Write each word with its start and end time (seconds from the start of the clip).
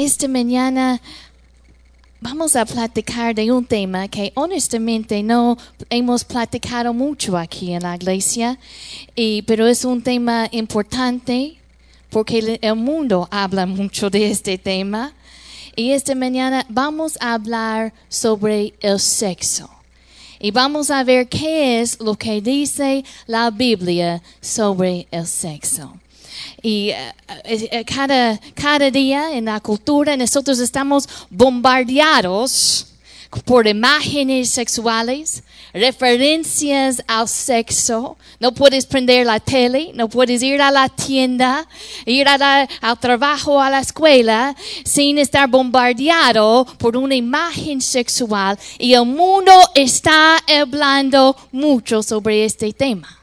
esta 0.00 0.26
mañana 0.28 1.00
vamos 2.20 2.56
a 2.56 2.64
platicar 2.64 3.34
de 3.34 3.52
un 3.52 3.64
tema 3.64 4.08
que 4.08 4.32
honestamente 4.34 5.22
no 5.22 5.58
hemos 5.90 6.24
platicado 6.24 6.94
mucho 6.94 7.36
aquí 7.36 7.72
en 7.72 7.82
la 7.82 7.96
iglesia, 7.96 8.58
pero 9.46 9.66
es 9.66 9.84
un 9.84 10.02
tema 10.02 10.48
importante 10.52 11.56
porque 12.08 12.58
el 12.62 12.76
mundo 12.76 13.28
habla 13.30 13.66
mucho 13.66 14.08
de 14.08 14.30
este 14.30 14.56
tema. 14.56 15.12
Y 15.76 15.92
esta 15.92 16.14
mañana 16.14 16.64
vamos 16.68 17.16
a 17.20 17.34
hablar 17.34 17.92
sobre 18.08 18.74
el 18.80 18.98
sexo. 18.98 19.70
Y 20.40 20.50
vamos 20.50 20.90
a 20.90 21.04
ver 21.04 21.28
qué 21.28 21.80
es 21.80 22.00
lo 22.00 22.14
que 22.16 22.40
dice 22.40 23.04
la 23.26 23.50
Biblia 23.50 24.22
sobre 24.40 25.06
el 25.10 25.26
sexo. 25.26 25.94
Y 26.62 26.90
eh, 26.90 27.14
eh, 27.44 27.84
cada, 27.84 28.90
día 28.90 29.36
en 29.36 29.46
la 29.46 29.60
cultura 29.60 30.16
nosotros 30.16 30.58
estamos 30.58 31.08
bombardeados 31.30 32.86
por 33.44 33.66
imágenes 33.68 34.50
sexuales, 34.50 35.42
referencias 35.72 37.02
al 37.06 37.28
sexo. 37.28 38.16
No 38.40 38.52
puedes 38.52 38.86
prender 38.86 39.24
la 39.24 39.38
tele, 39.38 39.92
no 39.94 40.08
puedes 40.08 40.42
ir 40.42 40.60
a 40.60 40.70
la 40.70 40.88
tienda, 40.88 41.66
ir 42.06 42.26
a 42.28 42.68
al 42.80 42.98
trabajo, 42.98 43.62
a 43.62 43.70
la 43.70 43.80
escuela, 43.80 44.56
sin 44.84 45.18
estar 45.18 45.48
bombardeado 45.48 46.66
por 46.78 46.96
una 46.96 47.14
imagen 47.14 47.80
sexual. 47.80 48.58
Y 48.78 48.94
el 48.94 49.06
mundo 49.06 49.52
está 49.74 50.38
hablando 50.48 51.36
mucho 51.52 52.02
sobre 52.02 52.44
este 52.44 52.72
tema. 52.72 53.19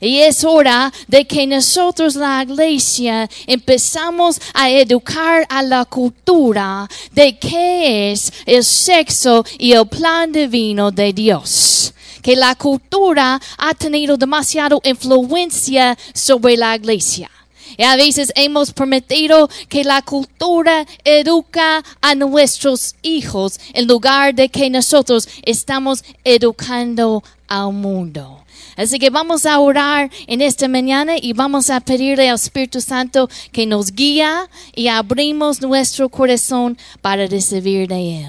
Y 0.00 0.18
es 0.18 0.44
hora 0.44 0.92
de 1.06 1.26
que 1.26 1.46
nosotros, 1.46 2.14
la 2.14 2.42
iglesia, 2.42 3.28
empezamos 3.46 4.40
a 4.54 4.70
educar 4.70 5.46
a 5.48 5.62
la 5.62 5.84
cultura 5.84 6.88
de 7.12 7.38
qué 7.38 8.12
es 8.12 8.32
el 8.46 8.64
sexo 8.64 9.44
y 9.58 9.72
el 9.72 9.86
plan 9.86 10.32
divino 10.32 10.90
de 10.90 11.12
Dios 11.12 11.94
que 12.22 12.36
la 12.36 12.54
cultura 12.56 13.40
ha 13.56 13.74
tenido 13.74 14.16
demasiado 14.16 14.80
influencia 14.84 15.96
sobre 16.12 16.56
la 16.56 16.76
iglesia. 16.76 17.30
Y 17.76 17.84
a 17.84 17.96
veces 17.96 18.32
hemos 18.34 18.72
permitido 18.72 19.48
que 19.68 19.84
la 19.84 20.02
cultura 20.02 20.84
educa 21.04 21.84
a 22.00 22.14
nuestros 22.14 22.96
hijos 23.02 23.60
en 23.72 23.86
lugar 23.86 24.34
de 24.34 24.48
que 24.48 24.68
nosotros 24.68 25.28
estamos 25.44 26.02
educando 26.24 27.22
al 27.46 27.72
mundo. 27.72 28.44
Así 28.78 29.00
que 29.00 29.10
vamos 29.10 29.44
a 29.44 29.58
orar 29.58 30.08
en 30.28 30.40
esta 30.40 30.68
mañana 30.68 31.14
y 31.20 31.32
vamos 31.32 31.68
a 31.68 31.80
pedirle 31.80 32.28
al 32.28 32.36
Espíritu 32.36 32.80
Santo 32.80 33.28
que 33.50 33.66
nos 33.66 33.90
guía 33.92 34.48
y 34.72 34.86
abrimos 34.86 35.60
nuestro 35.60 36.08
corazón 36.08 36.78
para 37.02 37.26
recibir 37.26 37.88
de 37.88 38.20
Él. 38.20 38.28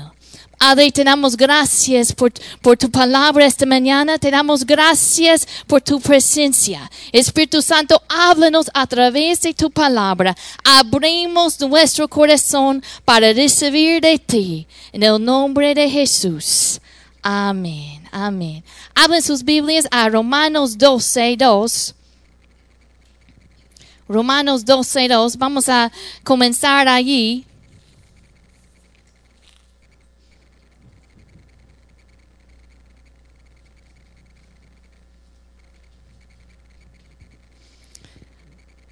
Padre, 0.57 0.91
te 0.91 1.03
damos 1.03 1.37
gracias 1.37 2.11
por, 2.11 2.33
por, 2.61 2.75
tu 2.77 2.89
palabra 2.89 3.45
esta 3.45 3.65
mañana. 3.65 4.17
Te 4.17 4.29
damos 4.29 4.65
gracias 4.65 5.47
por 5.67 5.81
tu 5.81 6.01
presencia. 6.01 6.89
Espíritu 7.13 7.61
Santo, 7.61 8.01
háblanos 8.09 8.69
a 8.73 8.85
través 8.87 9.41
de 9.41 9.53
tu 9.53 9.69
palabra. 9.69 10.35
Abrimos 10.63 11.59
nuestro 11.61 12.09
corazón 12.09 12.83
para 13.05 13.31
recibir 13.33 14.01
de 14.01 14.17
ti. 14.17 14.67
En 14.91 15.03
el 15.03 15.23
nombre 15.23 15.73
de 15.75 15.89
Jesús. 15.89 16.81
Amén. 17.21 18.07
Amén. 18.11 18.63
Abren 18.95 19.21
sus 19.21 19.43
Biblias 19.43 19.87
a 19.91 20.09
Romanos 20.09 20.77
12, 20.77 21.35
2. 21.37 21.95
Romanos 24.07 24.65
12, 24.65 25.07
2. 25.07 25.37
Vamos 25.37 25.69
a 25.69 25.91
comenzar 26.23 26.87
allí. 26.87 27.45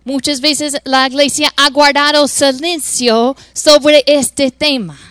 Muchas 0.08 0.40
veces 0.40 0.78
la 0.86 1.06
iglesia 1.06 1.52
ha 1.58 1.70
guardado 1.70 2.30
silencio 2.30 3.36
sobre 3.54 4.06
este 4.08 4.52
tema. 4.52 5.07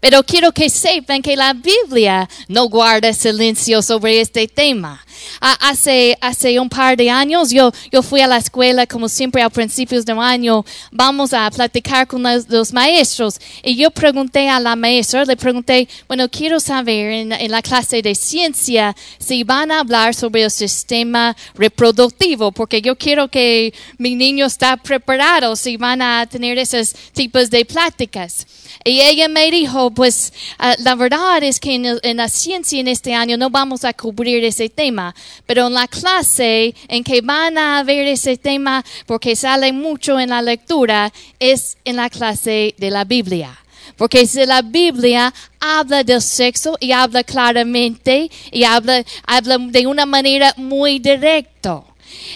Pero 0.00 0.22
quiero 0.22 0.52
que 0.52 0.70
sepan 0.70 1.22
que 1.22 1.36
la 1.36 1.52
Biblia 1.52 2.28
no 2.48 2.68
guarda 2.68 3.12
silencio 3.12 3.82
sobre 3.82 4.20
este 4.20 4.48
tema. 4.48 5.04
Hace, 5.40 6.16
hace 6.20 6.58
un 6.58 6.68
par 6.68 6.96
de 6.96 7.10
años 7.10 7.50
yo, 7.50 7.72
yo 7.90 8.02
fui 8.02 8.20
a 8.20 8.26
la 8.26 8.36
escuela, 8.36 8.86
como 8.86 9.08
siempre 9.08 9.42
a 9.42 9.50
principios 9.50 10.04
de 10.04 10.12
año, 10.12 10.64
vamos 10.90 11.32
a 11.32 11.50
platicar 11.50 12.06
con 12.06 12.22
los, 12.22 12.72
maestros. 12.72 13.38
Y 13.62 13.76
yo 13.76 13.90
pregunté 13.90 14.48
a 14.48 14.60
la 14.60 14.76
maestra, 14.76 15.24
le 15.24 15.36
pregunté, 15.36 15.88
bueno, 16.08 16.28
quiero 16.28 16.60
saber 16.60 17.12
en, 17.12 17.50
la 17.50 17.62
clase 17.62 18.02
de 18.02 18.14
ciencia 18.14 18.94
si 19.18 19.44
van 19.44 19.70
a 19.70 19.80
hablar 19.80 20.14
sobre 20.14 20.42
el 20.42 20.50
sistema 20.50 21.36
reproductivo, 21.54 22.52
porque 22.52 22.80
yo 22.80 22.96
quiero 22.96 23.28
que 23.28 23.72
mi 23.98 24.14
niño 24.14 24.46
está 24.46 24.76
preparado 24.76 25.56
si 25.56 25.76
van 25.76 26.02
a 26.02 26.26
tener 26.26 26.58
esos 26.58 26.94
tipos 27.12 27.50
de 27.50 27.64
pláticas. 27.64 28.46
Y 28.84 29.00
ella 29.00 29.28
me 29.28 29.50
dijo, 29.50 29.90
pues 29.90 30.32
uh, 30.58 30.82
la 30.82 30.94
verdad 30.94 31.42
es 31.42 31.60
que 31.60 31.74
en, 31.74 31.86
en, 32.02 32.16
la 32.16 32.28
ciencia 32.28 32.80
en 32.80 32.88
este 32.88 33.14
año 33.14 33.36
no 33.36 33.50
vamos 33.50 33.84
a 33.84 33.92
cubrir 33.92 34.44
ese 34.44 34.68
tema, 34.68 35.14
pero 35.46 35.66
en 35.66 35.74
la 35.74 35.88
clase 35.88 36.74
en 36.88 37.04
que 37.04 37.20
van 37.20 37.58
a 37.58 37.82
ver 37.82 38.06
ese 38.06 38.36
tema, 38.36 38.84
porque 39.06 39.36
sale 39.36 39.72
mucho 39.72 40.18
en 40.18 40.30
la 40.30 40.42
lectura, 40.42 41.12
es 41.38 41.76
en 41.84 41.96
la 41.96 42.10
clase 42.10 42.74
de 42.78 42.90
la 42.90 43.04
Biblia. 43.04 43.56
Porque 43.96 44.26
si 44.26 44.46
la 44.46 44.62
Biblia 44.62 45.32
habla 45.58 46.02
del 46.02 46.22
sexo 46.22 46.76
y 46.80 46.92
habla 46.92 47.22
claramente 47.22 48.30
y 48.50 48.64
habla, 48.64 49.04
habla 49.26 49.58
de 49.58 49.86
una 49.86 50.06
manera 50.06 50.54
muy 50.56 50.98
directa. 50.98 51.82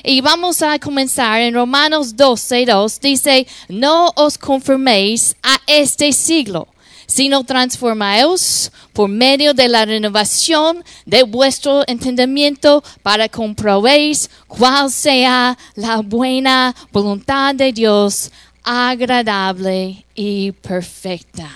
Y 0.03 0.21
vamos 0.21 0.62
a 0.62 0.78
comenzar 0.78 1.41
en 1.41 1.55
Romanos 1.55 2.16
12, 2.16 2.66
2. 2.66 3.01
Dice, 3.01 3.47
no 3.69 4.12
os 4.15 4.37
conforméis 4.37 5.37
a 5.43 5.61
este 5.66 6.12
siglo, 6.12 6.69
sino 7.06 7.44
transformaos 7.44 8.70
por 8.92 9.09
medio 9.09 9.54
de 9.54 9.69
la 9.69 9.84
renovación 9.84 10.84
de 11.06 11.22
vuestro 11.22 11.82
entendimiento 11.87 12.82
para 13.03 13.28
comprobéis 13.28 14.31
cuál 14.47 14.91
sea 14.91 15.56
la 15.75 16.00
buena 16.00 16.75
voluntad 16.92 17.54
de 17.54 17.72
Dios, 17.72 18.31
agradable 18.62 20.04
y 20.15 20.53
perfecta. 20.53 21.50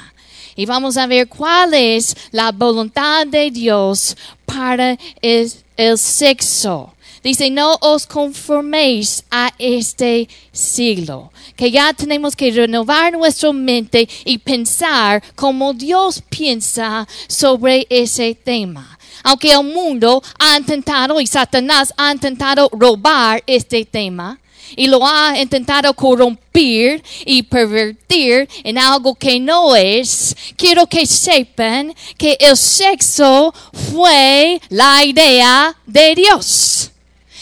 Y 0.56 0.66
vamos 0.66 0.96
a 0.96 1.06
ver 1.06 1.28
cuál 1.28 1.72
es 1.72 2.16
la 2.32 2.50
voluntad 2.50 3.26
de 3.26 3.50
Dios 3.50 4.16
para 4.44 4.98
el, 5.22 5.52
el 5.76 5.96
sexo. 5.96 6.92
Dice, 7.22 7.50
no 7.50 7.76
os 7.80 8.06
conforméis 8.06 9.24
a 9.30 9.52
este 9.58 10.28
siglo, 10.52 11.32
que 11.56 11.70
ya 11.70 11.92
tenemos 11.92 12.36
que 12.36 12.50
renovar 12.50 13.12
nuestra 13.12 13.52
mente 13.52 14.08
y 14.24 14.38
pensar 14.38 15.22
como 15.34 15.72
Dios 15.72 16.22
piensa 16.28 17.06
sobre 17.26 17.86
ese 17.90 18.34
tema. 18.34 18.98
Aunque 19.24 19.50
el 19.50 19.64
mundo 19.64 20.22
ha 20.38 20.56
intentado 20.56 21.20
y 21.20 21.26
Satanás 21.26 21.92
ha 21.96 22.12
intentado 22.12 22.68
robar 22.72 23.42
este 23.46 23.84
tema, 23.84 24.38
y 24.76 24.86
lo 24.86 25.06
ha 25.06 25.38
intentado 25.40 25.94
corromper 25.94 27.02
y 27.24 27.42
pervertir 27.42 28.48
en 28.64 28.78
algo 28.78 29.14
que 29.14 29.40
no 29.40 29.74
es, 29.74 30.36
quiero 30.56 30.86
que 30.86 31.06
sepan 31.06 31.94
que 32.16 32.36
el 32.40 32.56
sexo 32.56 33.54
fue 33.92 34.60
la 34.68 35.04
idea 35.04 35.74
de 35.86 36.14
Dios. 36.14 36.90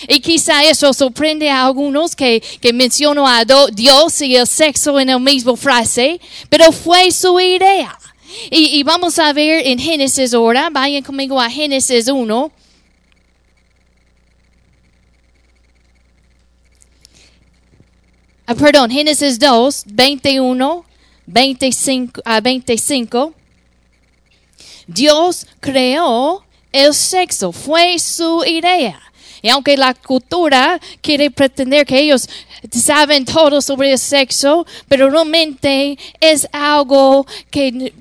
Y 0.09 0.21
quizá 0.21 0.65
eso 0.65 0.93
sorprende 0.93 1.51
a 1.51 1.67
algunos 1.67 2.15
que, 2.15 2.43
que 2.61 2.73
menciono 2.73 3.27
a 3.27 3.45
Dios 3.73 4.21
y 4.21 4.37
el 4.37 4.47
sexo 4.47 4.99
en 5.01 5.09
la 5.09 5.19
misma 5.19 5.57
frase, 5.57 6.21
pero 6.49 6.73
fue 6.73 7.11
su 7.11 7.39
idea. 7.41 7.99
Y, 8.51 8.79
y 8.79 8.83
vamos 8.83 9.19
a 9.19 9.33
ver 9.33 9.67
en 9.67 9.79
Génesis 9.79 10.35
ahora, 10.35 10.69
vayan 10.71 11.03
conmigo 11.03 11.41
a 11.41 11.49
Génesis 11.49 12.09
1. 12.09 12.53
Ah, 18.49 18.55
perdón, 18.55 18.91
Génesis 18.91 19.41
2, 19.41 19.85
21, 19.87 20.85
25 21.27 22.23
a 22.25 22.41
25. 22.41 23.35
Dios 24.87 25.49
creó 25.59 26.45
el 26.71 26.95
sexo, 26.95 27.51
fue 27.51 27.99
su 27.99 28.45
idea. 28.45 29.01
Y 29.47 29.49
aunque 29.49 29.77
la 29.77 29.95
cultura 29.95 30.81
quiere 31.01 31.31
pretender 31.31 31.87
que 31.87 32.01
ellos 32.01 32.29
saben 32.73 33.25
todo 33.25 33.63
sobre 33.63 33.93
el 33.93 33.99
sexo, 34.01 34.67
pero 34.89 35.09
realmente 35.09 35.97
es 36.19 36.49
algo 36.51 37.25
que, 37.49 37.93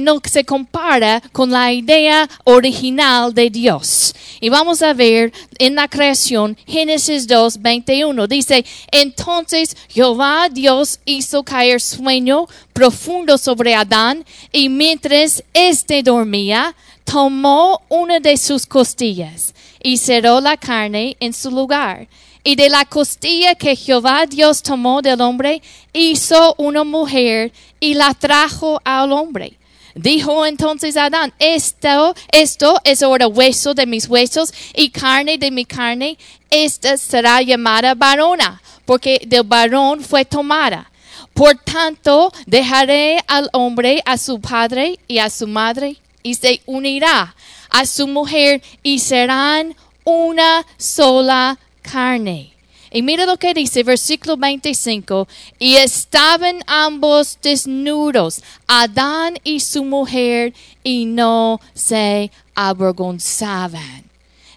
no 0.00 0.20
se 0.24 0.44
compara 0.44 1.20
con 1.32 1.50
la 1.50 1.72
idea 1.72 2.28
original 2.44 3.34
de 3.34 3.50
Dios. 3.50 4.14
Y 4.38 4.48
vamos 4.48 4.80
a 4.80 4.92
ver 4.94 5.32
en 5.58 5.74
la 5.74 5.88
creación, 5.88 6.56
Génesis 6.68 7.26
2, 7.26 7.60
21, 7.60 8.28
dice, 8.28 8.64
entonces 8.92 9.76
Jehová 9.88 10.48
Dios 10.48 11.00
hizo 11.04 11.42
caer 11.42 11.80
sueño 11.80 12.46
profundo 12.72 13.38
sobre 13.38 13.74
Adán 13.74 14.24
y 14.52 14.68
mientras 14.68 15.42
éste 15.52 16.04
dormía, 16.04 16.76
tomó 17.04 17.82
una 17.88 18.20
de 18.20 18.36
sus 18.36 18.66
costillas 18.66 19.52
y 19.86 19.98
cerró 19.98 20.40
la 20.40 20.56
carne 20.56 21.16
en 21.20 21.32
su 21.32 21.48
lugar. 21.48 22.08
Y 22.42 22.56
de 22.56 22.68
la 22.68 22.84
costilla 22.86 23.54
que 23.54 23.76
Jehová 23.76 24.26
Dios 24.26 24.60
tomó 24.60 25.00
del 25.00 25.20
hombre, 25.20 25.62
hizo 25.92 26.56
una 26.58 26.82
mujer 26.82 27.52
y 27.78 27.94
la 27.94 28.12
trajo 28.12 28.80
al 28.84 29.12
hombre. 29.12 29.56
Dijo 29.94 30.44
entonces 30.44 30.96
Adán, 30.96 31.32
esto, 31.38 32.16
esto 32.32 32.80
es 32.82 33.00
ahora 33.00 33.28
hueso 33.28 33.74
de 33.74 33.86
mis 33.86 34.08
huesos 34.08 34.52
y 34.74 34.90
carne 34.90 35.38
de 35.38 35.52
mi 35.52 35.64
carne. 35.64 36.18
Esta 36.50 36.96
será 36.96 37.40
llamada 37.42 37.94
varona, 37.94 38.60
porque 38.86 39.20
del 39.24 39.44
varón 39.44 40.02
fue 40.02 40.24
tomada. 40.24 40.90
Por 41.32 41.54
tanto, 41.58 42.32
dejaré 42.44 43.20
al 43.28 43.48
hombre 43.52 44.02
a 44.04 44.18
su 44.18 44.40
padre 44.40 44.98
y 45.06 45.18
a 45.18 45.30
su 45.30 45.46
madre 45.46 45.96
y 46.24 46.34
se 46.34 46.60
unirá 46.66 47.36
a 47.76 47.84
su 47.84 48.06
mujer 48.06 48.62
y 48.82 49.00
serán 49.00 49.76
una 50.02 50.66
sola 50.78 51.58
carne. 51.82 52.54
Y 52.90 53.02
mira 53.02 53.26
lo 53.26 53.36
que 53.36 53.52
dice, 53.52 53.82
versículo 53.82 54.38
25. 54.38 55.28
Y 55.58 55.76
estaban 55.76 56.60
ambos 56.66 57.38
desnudos, 57.42 58.42
Adán 58.66 59.38
y 59.44 59.60
su 59.60 59.84
mujer, 59.84 60.54
y 60.82 61.04
no 61.04 61.60
se 61.74 62.30
avergonzaban. 62.54 64.04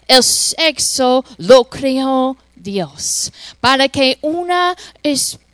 El 0.08 0.22
sexo 0.22 1.22
lo 1.36 1.64
creó 1.64 2.38
Dios 2.56 3.32
para 3.60 3.88
que 3.88 4.18
una 4.22 4.74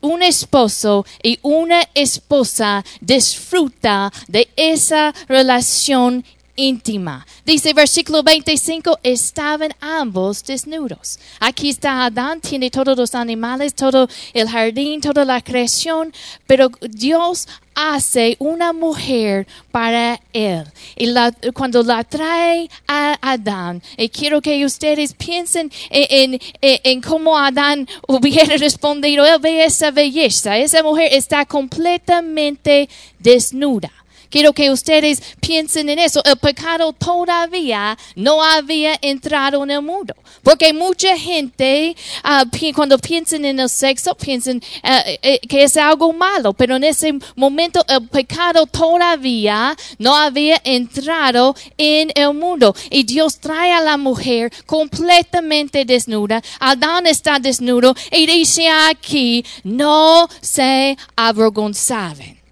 un 0.00 0.22
esposo 0.22 1.04
y 1.22 1.38
una 1.42 1.82
esposa 1.94 2.84
disfruta 3.00 4.12
de 4.28 4.48
esa 4.56 5.12
relación 5.28 6.24
íntima. 6.56 7.26
Dice 7.44 7.72
versículo 7.72 8.22
25, 8.22 8.98
estaban 9.02 9.72
ambos 9.80 10.42
desnudos. 10.44 11.18
Aquí 11.38 11.70
está 11.70 12.04
Adán, 12.04 12.40
tiene 12.40 12.70
todos 12.70 12.96
los 12.96 13.14
animales, 13.14 13.74
todo 13.74 14.08
el 14.34 14.48
jardín, 14.48 15.00
toda 15.00 15.24
la 15.24 15.40
creación, 15.40 16.12
pero 16.46 16.70
Dios 16.80 17.46
hace 17.76 18.36
una 18.38 18.72
mujer 18.72 19.46
para 19.70 20.18
él. 20.32 20.64
Y 20.96 21.12
cuando 21.52 21.82
la 21.82 22.02
trae 22.02 22.68
a 22.88 23.18
Adán, 23.20 23.82
quiero 24.12 24.40
que 24.40 24.64
ustedes 24.64 25.12
piensen 25.12 25.70
en, 25.90 26.40
en 26.62 27.00
cómo 27.02 27.38
Adán 27.38 27.86
hubiera 28.08 28.56
respondido, 28.58 29.24
él 29.26 29.38
ve 29.40 29.64
esa 29.64 29.90
belleza, 29.90 30.56
esa 30.56 30.82
mujer 30.82 31.12
está 31.12 31.44
completamente 31.44 32.88
desnuda. 33.18 33.92
Quiero 34.31 34.52
que 34.52 34.70
ustedes 34.70 35.23
piensen 35.40 35.88
en 35.88 35.99
eso. 35.99 36.23
El 36.25 36.37
pecado 36.37 36.93
todavía 36.93 37.96
no 38.14 38.43
había 38.43 38.99
entrado 39.00 39.62
en 39.64 39.70
el 39.70 39.82
mundo. 39.82 40.14
Porque 40.43 40.73
mucha 40.73 41.17
gente, 41.17 41.96
ah, 42.23 42.44
cuando 42.75 42.99
piensan 42.99 43.44
en 43.44 43.61
el 43.61 43.69
sexo, 43.69 44.14
piensan 44.14 44.62
ah, 44.82 45.02
eh, 45.06 45.19
eh, 45.23 45.40
que 45.49 45.64
es 45.64 45.76
algo 45.76 46.12
malo. 46.12 46.52
Pero 46.52 46.76
en 46.76 46.84
ese 46.84 47.14
momento 47.34 47.84
el 47.88 48.08
pecado 48.08 48.67
todavía 48.67 49.76
no 49.99 50.17
había 50.17 50.61
entrado 50.64 51.55
en 51.76 52.11
el 52.14 52.34
mundo. 52.34 52.75
Y 52.90 53.05
Dios 53.05 53.38
trae 53.38 53.73
a 53.73 53.81
la 53.81 53.96
mujer 53.96 54.52
completamente 54.67 55.84
desnuda. 55.84 56.43
Adán 56.61 57.06
está 57.06 57.38
desnudo. 57.38 57.94
Y 58.11 58.26
dice 58.26 58.69
aquí, 58.69 59.44
no 59.64 60.28
se 60.40 60.96
avergonzaban 61.17 62.45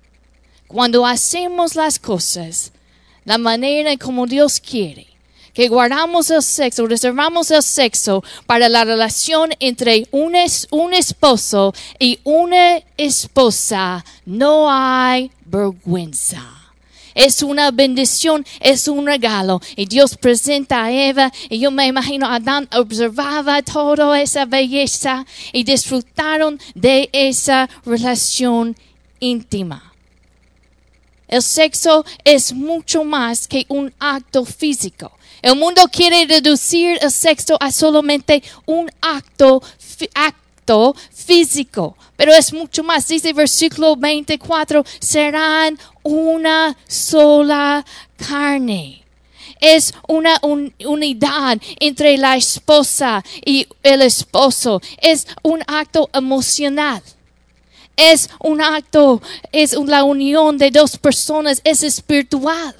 cuando 0.74 1.06
hacemos 1.06 1.76
las 1.76 2.00
cosas 2.00 2.72
la 3.24 3.38
manera 3.38 3.96
como 3.96 4.26
Dios 4.26 4.58
quiere, 4.58 5.06
que 5.52 5.68
guardamos 5.68 6.30
el 6.30 6.42
sexo, 6.42 6.88
reservamos 6.88 7.52
el 7.52 7.62
sexo 7.62 8.24
para 8.44 8.68
la 8.68 8.84
relación 8.84 9.50
entre 9.60 10.08
un, 10.10 10.34
esposo 10.34 11.72
y 12.00 12.18
una 12.24 12.82
esposa, 12.96 14.04
no 14.26 14.66
hay 14.68 15.30
vergüenza. 15.44 16.42
Es 17.14 17.44
una 17.44 17.70
bendición, 17.70 18.44
es 18.58 18.88
un 18.88 19.06
regalo. 19.06 19.60
Y 19.76 19.86
Dios 19.86 20.16
presenta 20.16 20.82
a 20.82 20.90
Eva, 20.90 21.32
y 21.48 21.60
yo 21.60 21.70
me 21.70 21.86
imagino 21.86 22.26
Adán 22.26 22.68
observaba 22.76 23.62
toda 23.62 24.20
esa 24.20 24.44
belleza 24.44 25.24
y 25.52 25.62
disfrutaron 25.62 26.58
de 26.74 27.10
esa 27.12 27.70
relación 27.86 28.76
íntima. 29.20 29.93
El 31.28 31.42
sexo 31.42 32.04
es 32.24 32.52
mucho 32.52 33.04
más 33.04 33.48
que 33.48 33.66
un 33.68 33.92
acto 33.98 34.44
físico. 34.44 35.12
El 35.42 35.56
mundo 35.56 35.82
quiere 35.92 36.26
reducir 36.26 36.98
el 37.02 37.10
sexo 37.10 37.56
a 37.60 37.70
solamente 37.70 38.42
un 38.66 38.90
acto, 39.00 39.62
físico, 41.12 41.94
pero 42.16 42.32
es 42.32 42.50
mucho 42.52 42.82
más. 42.82 43.06
Dice 43.06 43.34
versículo 43.34 43.96
24, 43.96 44.82
serán 44.98 45.78
una 46.02 46.74
sola 46.88 47.84
carne 48.16 49.04
es 49.64 49.94
una 50.08 50.38
unidad 50.84 51.58
entre 51.80 52.18
la 52.18 52.36
esposa 52.36 53.24
y 53.44 53.66
el 53.82 54.02
esposo. 54.02 54.80
Es 55.00 55.26
un 55.42 55.62
acto 55.66 56.10
emocional. 56.12 57.02
Es 57.96 58.28
un 58.40 58.60
acto, 58.60 59.22
es 59.52 59.72
la 59.72 60.04
unión 60.04 60.58
de 60.58 60.70
dos 60.70 60.98
personas, 60.98 61.60
es 61.64 61.82
espiritual. 61.82 62.74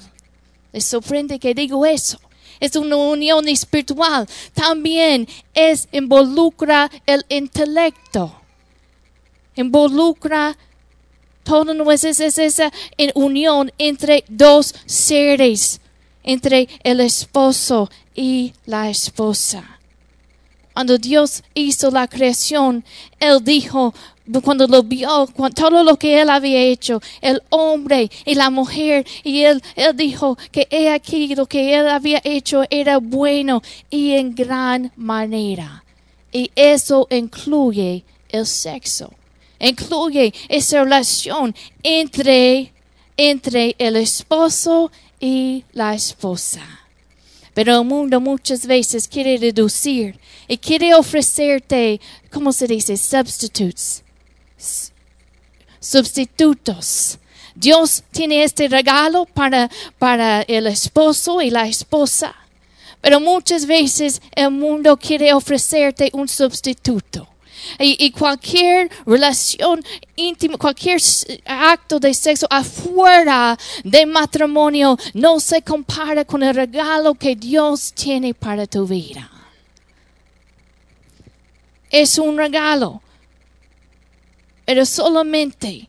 Les 0.73 0.85
sorprende 0.85 1.39
que 1.39 1.53
digo 1.53 1.85
eso. 1.85 2.19
Es 2.59 2.75
una 2.75 2.95
unión 2.95 3.47
espiritual. 3.47 4.27
También 4.53 5.27
es 5.53 5.87
involucra 5.91 6.89
el 7.05 7.25
intelecto. 7.29 8.33
Involucra 9.55 10.57
todo 11.45 11.73
no 11.75 11.91
es, 11.91 12.03
esa 12.03 12.73
unión 13.13 13.71
entre 13.77 14.25
dos 14.27 14.73
seres, 14.85 15.79
entre 16.23 16.67
el 16.83 16.99
esposo 16.99 17.89
y 18.15 18.51
la 18.65 18.89
esposa. 18.89 19.74
Cuando 20.75 20.97
Dios 20.97 21.41
hizo 21.53 21.89
la 21.89 22.05
creación, 22.05 22.83
Él 23.17 23.41
dijo, 23.41 23.93
cuando 24.43 24.67
lo 24.67 24.83
vio, 24.83 25.25
todo 25.55 25.85
lo 25.85 25.97
que 25.97 26.19
él 26.19 26.29
había 26.29 26.59
hecho, 26.63 27.01
el 27.21 27.41
hombre 27.49 28.11
y 28.25 28.35
la 28.35 28.49
mujer, 28.49 29.07
y 29.23 29.43
él, 29.43 29.63
él 29.77 29.95
dijo 29.95 30.37
que 30.51 30.67
he 30.69 30.89
aquí 30.89 31.33
lo 31.33 31.45
que 31.45 31.77
él 31.77 31.87
había 31.87 32.19
hecho 32.25 32.63
era 32.69 32.97
bueno 32.97 33.61
y 33.89 34.15
en 34.15 34.35
gran 34.35 34.91
manera. 34.97 35.85
Y 36.33 36.51
eso 36.57 37.07
incluye 37.09 38.03
el 38.27 38.45
sexo, 38.45 39.13
incluye 39.59 40.33
esa 40.49 40.83
relación 40.83 41.55
entre, 41.83 42.73
entre 43.15 43.77
el 43.79 43.95
esposo 43.95 44.91
y 45.21 45.63
la 45.71 45.95
esposa. 45.95 46.84
Pero 47.55 47.79
el 47.79 47.85
mundo 47.85 48.21
muchas 48.21 48.67
veces 48.67 49.07
quiere 49.07 49.37
reducir 49.37 50.19
y 50.47 50.57
quiere 50.57 50.93
ofrecerte, 50.93 51.99
¿cómo 52.29 52.53
se 52.53 52.67
dice? 52.67 52.95
Substitutes 52.95 54.03
sustitutos. 55.85 57.19
Dios 57.53 58.03
tiene 58.11 58.43
este 58.43 58.67
regalo 58.67 59.25
para, 59.25 59.69
para 59.97 60.41
el 60.41 60.67
esposo 60.67 61.41
y 61.41 61.49
la 61.49 61.67
esposa. 61.67 62.35
Pero 63.01 63.19
muchas 63.19 63.65
veces 63.65 64.21
el 64.35 64.51
mundo 64.51 64.97
quiere 64.97 65.31
ofrecerte 65.33 66.09
un 66.13 66.27
sustituto. 66.27 67.27
Y, 67.79 68.11
cualquier 68.11 68.89
relación 69.05 69.83
íntima, 70.15 70.57
cualquier 70.57 71.01
acto 71.45 71.99
de 71.99 72.13
sexo 72.13 72.47
afuera 72.49 73.57
del 73.83 74.07
matrimonio 74.07 74.97
no 75.13 75.39
se 75.39 75.61
compara 75.61 76.25
con 76.25 76.43
el 76.43 76.55
regalo 76.55 77.15
que 77.15 77.35
Dios 77.35 77.93
tiene 77.93 78.33
para 78.33 78.65
tu 78.67 78.85
vida. 78.87 79.29
Es 81.89 82.17
un 82.17 82.37
regalo 82.37 83.01
pero 84.65 84.85
solamente 84.85 85.87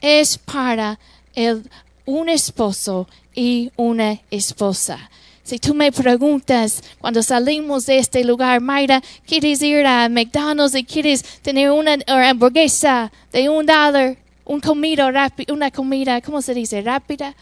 es 0.00 0.36
para 0.38 0.98
el, 1.34 1.70
un 2.04 2.28
esposo 2.28 3.08
y 3.34 3.70
una 3.76 4.20
esposa. 4.30 5.08
Si 5.48 5.58
tú 5.58 5.72
me 5.72 5.90
preguntas 5.90 6.82
cuando 6.98 7.22
salimos 7.22 7.86
de 7.86 7.96
este 7.96 8.22
lugar, 8.22 8.60
Mayra, 8.60 9.02
¿quieres 9.26 9.62
ir 9.62 9.86
a 9.86 10.06
McDonald's 10.10 10.74
y 10.74 10.84
quieres 10.84 11.22
tener 11.40 11.70
una 11.70 11.96
hamburguesa 12.06 13.10
de 13.32 13.48
un 13.48 13.64
dólar? 13.64 14.18
Un 14.44 14.60
comida 14.60 15.10
rápida, 15.10 15.54
una 15.54 15.70
comida, 15.70 16.20
¿cómo 16.20 16.42
se 16.42 16.52
dice? 16.52 16.82
Rápida. 16.82 17.34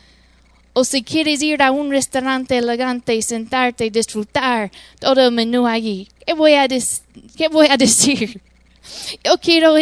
O 0.72 0.84
si 0.84 1.02
quieres 1.02 1.42
ir 1.42 1.60
a 1.60 1.72
un 1.72 1.90
restaurante 1.90 2.56
elegante 2.56 3.12
y 3.12 3.22
sentarte 3.22 3.86
y 3.86 3.90
disfrutar 3.90 4.70
todo 5.00 5.26
el 5.26 5.32
menú 5.32 5.66
allí, 5.66 6.06
¿qué 6.24 6.32
voy 6.32 6.54
a, 6.54 6.68
qué 6.68 7.48
voy 7.48 7.66
a 7.66 7.76
decir? 7.86 8.40
Yo 9.24 9.36
quiero, 9.38 9.74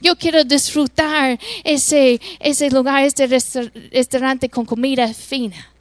yo 0.00 0.14
quiero 0.14 0.44
disfrutar 0.44 1.36
ese, 1.64 2.20
ese 2.38 2.70
lugar, 2.70 3.02
este 3.02 3.26
restaurante 3.26 4.48
con 4.48 4.66
comida 4.66 5.12
fina. 5.12 5.71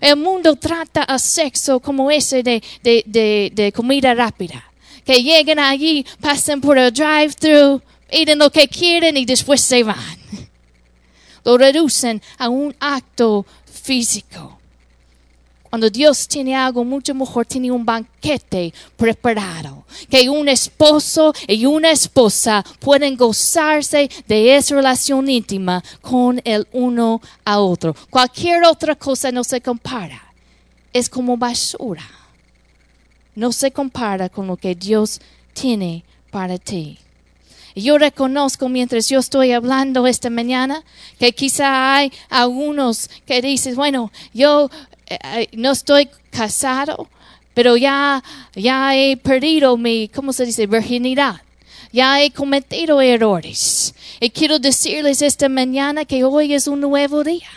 El 0.00 0.16
mundo 0.16 0.56
trata 0.56 1.02
a 1.02 1.18
sexo 1.18 1.80
como 1.80 2.10
ese 2.10 2.42
de, 2.42 2.62
de, 2.82 3.02
de, 3.06 3.52
de 3.54 3.72
comida 3.72 4.14
rápida. 4.14 4.64
Que 5.04 5.22
lleguen 5.22 5.58
allí, 5.58 6.04
pasen 6.20 6.60
por 6.60 6.78
el 6.78 6.92
drive-thru, 6.92 7.82
piden 8.10 8.38
lo 8.38 8.50
que 8.50 8.68
quieren 8.68 9.16
y 9.16 9.24
después 9.24 9.60
se 9.60 9.82
van. 9.82 10.18
Lo 11.44 11.56
reducen 11.56 12.22
a 12.38 12.48
un 12.48 12.74
acto 12.78 13.46
físico. 13.64 14.59
Cuando 15.70 15.88
Dios 15.88 16.26
tiene 16.26 16.56
algo 16.56 16.84
mucho 16.84 17.14
mejor, 17.14 17.46
tiene 17.46 17.70
un 17.70 17.86
banquete 17.86 18.74
preparado. 18.96 19.84
Que 20.10 20.28
un 20.28 20.48
esposo 20.48 21.32
y 21.46 21.64
una 21.64 21.92
esposa 21.92 22.64
pueden 22.80 23.16
gozarse 23.16 24.10
de 24.26 24.56
esa 24.56 24.74
relación 24.74 25.30
íntima 25.30 25.82
con 26.00 26.40
el 26.44 26.66
uno 26.72 27.20
a 27.44 27.60
otro. 27.60 27.94
Cualquier 28.10 28.64
otra 28.64 28.96
cosa 28.96 29.30
no 29.30 29.44
se 29.44 29.60
compara. 29.60 30.20
Es 30.92 31.08
como 31.08 31.36
basura. 31.36 32.04
No 33.36 33.52
se 33.52 33.70
compara 33.70 34.28
con 34.28 34.48
lo 34.48 34.56
que 34.56 34.74
Dios 34.74 35.20
tiene 35.52 36.02
para 36.32 36.58
ti. 36.58 36.98
Yo 37.74 37.98
reconozco 37.98 38.68
mientras 38.68 39.08
yo 39.08 39.18
estoy 39.18 39.52
hablando 39.52 40.06
esta 40.06 40.30
mañana 40.30 40.82
que 41.18 41.32
quizá 41.32 41.96
hay 41.96 42.12
algunos 42.28 43.08
que 43.26 43.40
dicen, 43.42 43.76
bueno, 43.76 44.10
yo 44.34 44.70
eh, 45.06 45.48
no 45.52 45.72
estoy 45.72 46.08
casado, 46.30 47.08
pero 47.54 47.76
ya, 47.76 48.22
ya 48.54 48.96
he 48.96 49.16
perdido 49.16 49.76
mi, 49.76 50.08
¿cómo 50.08 50.32
se 50.32 50.46
dice?, 50.46 50.66
virginidad. 50.66 51.42
Ya 51.92 52.22
he 52.22 52.30
cometido 52.30 53.00
errores. 53.00 53.94
Y 54.20 54.30
quiero 54.30 54.58
decirles 54.60 55.22
esta 55.22 55.48
mañana 55.48 56.04
que 56.04 56.22
hoy 56.22 56.54
es 56.54 56.68
un 56.68 56.80
nuevo 56.80 57.24
día. 57.24 57.48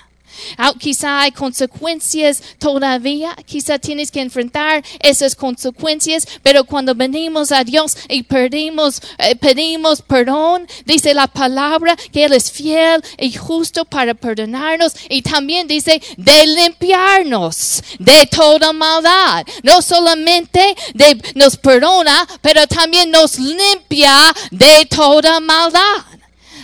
Ah, 0.58 0.74
quizá 0.78 1.22
hay 1.22 1.32
consecuencias 1.32 2.42
todavía, 2.60 3.36
quizá 3.46 3.80
tienes 3.80 4.12
que 4.12 4.22
enfrentar 4.22 4.84
esas 5.00 5.36
consecuencias, 5.36 6.28
pero 6.42 6.64
cuando 6.66 6.96
venimos 6.96 7.52
a 7.52 7.64
Dios 7.64 7.98
y 8.10 8.24
pedimos, 8.24 9.02
eh, 9.18 9.36
pedimos 9.36 10.02
perdón, 10.02 10.68
dice 10.86 11.14
la 11.14 11.28
palabra 11.28 11.96
que 12.12 12.26
Él 12.26 12.34
es 12.34 12.52
fiel 12.52 13.04
y 13.18 13.34
justo 13.34 13.86
para 13.86 14.14
perdonarnos 14.14 14.94
y 15.10 15.22
también 15.22 15.68
dice 15.68 16.02
de 16.18 16.48
limpiarnos 16.48 17.84
de 18.00 18.26
toda 18.28 18.74
maldad. 18.74 19.46
No 19.64 19.82
solamente 19.82 20.76
de, 20.94 21.22
nos 21.36 21.58
perdona, 21.58 22.28
pero 22.42 22.68
también 22.68 23.12
nos 23.12 23.40
limpia 23.40 24.34
de 24.52 24.86
toda 24.86 25.40
maldad. 25.40 26.13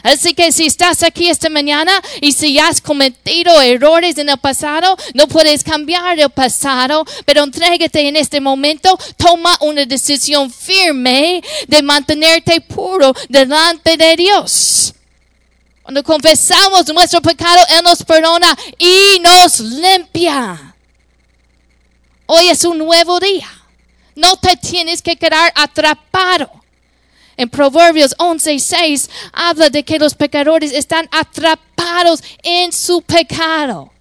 Así 0.04 0.34
que 0.34 0.52
si 0.52 0.66
estás 0.66 1.04
aquí 1.04 1.30
esta 1.30 1.50
mañana 1.50 1.92
y 2.22 2.32
si 2.32 2.58
has 2.60 2.82
cometido 2.82 3.62
errores 3.62 4.18
en 4.18 4.30
el 4.30 4.38
pasado, 4.38 4.98
no 5.14 5.28
puedes 5.28 5.64
cambiar 5.64 6.20
el 6.20 6.30
pasado, 6.30 7.06
pero 7.26 7.44
entrégate 7.44 8.08
en 8.08 8.16
este 8.16 8.40
momento, 8.40 8.98
toma 9.18 9.58
una 9.62 9.86
decisión 9.86 10.52
firme 10.52 11.44
de 11.68 11.82
mantenerte 11.82 12.62
puro 12.62 13.14
delante 13.28 13.98
de 13.98 14.16
Dios. 14.16 14.94
Cuando 15.82 16.04
confesamos 16.04 16.88
nuestro 16.94 17.22
pecado, 17.22 17.60
Él 17.70 17.84
nos 17.84 18.04
perdona 18.04 18.56
y 18.78 19.20
nos 19.22 19.60
limpia. 19.60 20.76
Hoy 22.28 22.48
es 22.48 22.64
un 22.64 22.78
nuevo 22.78 23.20
día. 23.20 23.50
No 24.16 24.36
te 24.38 24.56
tienes 24.56 25.02
que 25.02 25.16
quedar 25.16 25.52
atrapado 25.56 26.59
en 27.40 27.50
Proverbios 27.50 28.14
11:6 28.18 29.10
habla 29.32 29.70
de 29.70 29.84
que 29.84 29.98
los 29.98 30.14
pecadores 30.14 30.74
están 30.74 31.08
atrapados 31.12 32.22
en 32.44 32.72
su 32.74 33.02
pecado. 33.02 33.92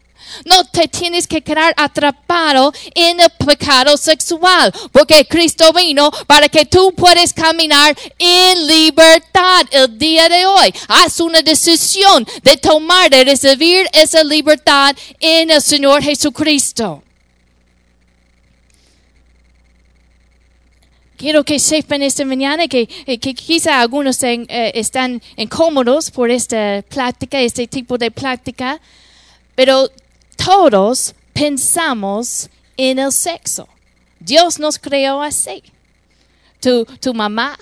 No 0.45 0.65
te 0.65 0.89
tienes 0.89 1.27
que 1.27 1.41
quedar 1.41 1.73
atrapado 1.77 2.73
en 2.95 3.21
el 3.21 3.31
pecado 3.31 3.97
sexual, 3.97 4.73
porque 4.93 5.25
Cristo 5.27 5.73
vino 5.73 6.11
para 6.27 6.49
que 6.49 6.67
tú 6.67 6.93
puedas 6.93 7.33
caminar 7.33 7.97
en 8.19 8.67
libertad 8.67 9.67
el 9.71 9.97
día 9.97 10.29
de 10.29 10.45
hoy. 10.45 10.75
Haz 10.89 11.21
una 11.21 11.41
decisión 11.41 12.27
de 12.43 12.57
tomar, 12.57 13.09
de 13.09 13.25
recibir 13.25 13.89
esa 13.93 14.23
libertad 14.25 14.95
en 15.21 15.51
el 15.51 15.63
Señor 15.63 16.03
Jesucristo. 16.03 17.03
Quiero 21.19 21.43
que 21.43 21.59
sepan 21.59 22.01
esta 22.03 22.25
mañana 22.25 22.69
que, 22.69 22.89
eh, 23.05 23.19
que 23.19 23.35
quizá 23.35 23.81
algunos 23.81 24.23
eh, 24.23 24.47
están 24.75 25.21
incómodos 25.37 26.13
por 26.13 26.31
esta 26.31 26.85
plática, 26.89 27.41
este 27.41 27.67
tipo 27.67 27.99
de 27.99 28.13
plática, 28.13 28.81
pero 29.57 29.91
todos 30.37 31.17
pensamos 31.33 32.49
en 32.77 33.01
el 33.01 33.11
sexo. 33.11 33.67
Dios 34.21 34.61
nos 34.61 34.79
creó 34.79 35.21
así. 35.21 35.65
Tu, 36.61 36.85
tu 37.01 37.13
mamá, 37.13 37.59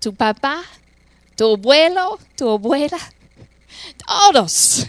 tu 0.00 0.14
papá, 0.14 0.62
tu 1.34 1.54
abuelo, 1.54 2.20
tu 2.36 2.48
abuela, 2.48 3.00
todos, 4.06 4.86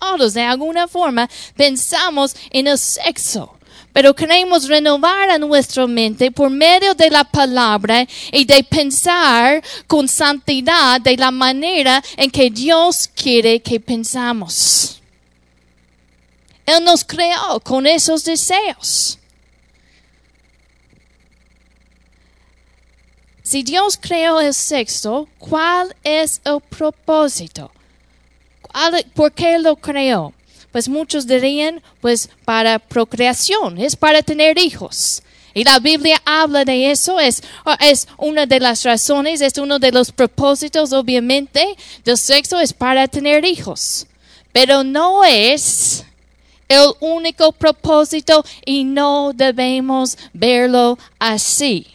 todos 0.00 0.32
de 0.32 0.40
alguna 0.40 0.88
forma 0.88 1.28
pensamos 1.54 2.34
en 2.50 2.66
el 2.66 2.78
sexo 2.78 3.55
pero 3.96 4.14
queremos 4.14 4.68
renovar 4.68 5.30
a 5.30 5.38
nuestra 5.38 5.86
mente 5.86 6.30
por 6.30 6.50
medio 6.50 6.94
de 6.94 7.08
la 7.08 7.24
palabra 7.24 8.06
y 8.30 8.44
de 8.44 8.62
pensar 8.62 9.62
con 9.86 10.06
santidad 10.06 11.00
de 11.00 11.16
la 11.16 11.30
manera 11.30 12.04
en 12.18 12.30
que 12.30 12.50
Dios 12.50 13.08
quiere 13.14 13.62
que 13.62 13.80
pensamos. 13.80 15.00
Él 16.66 16.84
nos 16.84 17.06
creó 17.06 17.58
con 17.60 17.86
esos 17.86 18.22
deseos. 18.22 19.18
Si 23.42 23.62
Dios 23.62 23.96
creó 23.98 24.42
el 24.42 24.52
sexo, 24.52 25.26
¿cuál 25.38 25.96
es 26.04 26.42
el 26.44 26.60
propósito? 26.60 27.72
¿Por 29.14 29.32
qué 29.32 29.58
lo 29.58 29.74
creó? 29.74 30.34
Pues 30.76 30.90
muchos 30.90 31.26
dirían, 31.26 31.80
pues 32.02 32.28
para 32.44 32.78
procreación, 32.78 33.78
es 33.78 33.96
para 33.96 34.20
tener 34.20 34.58
hijos. 34.58 35.22
Y 35.54 35.64
la 35.64 35.78
Biblia 35.78 36.20
habla 36.26 36.66
de 36.66 36.90
eso, 36.90 37.18
es, 37.18 37.42
es 37.80 38.06
una 38.18 38.44
de 38.44 38.60
las 38.60 38.82
razones, 38.82 39.40
es 39.40 39.56
uno 39.56 39.78
de 39.78 39.90
los 39.90 40.12
propósitos, 40.12 40.92
obviamente, 40.92 41.64
del 42.04 42.18
sexo, 42.18 42.60
es 42.60 42.74
para 42.74 43.08
tener 43.08 43.46
hijos. 43.46 44.06
Pero 44.52 44.84
no 44.84 45.24
es 45.24 46.04
el 46.68 46.90
único 47.00 47.52
propósito 47.52 48.44
y 48.66 48.84
no 48.84 49.32
debemos 49.34 50.18
verlo 50.34 50.98
así. 51.18 51.86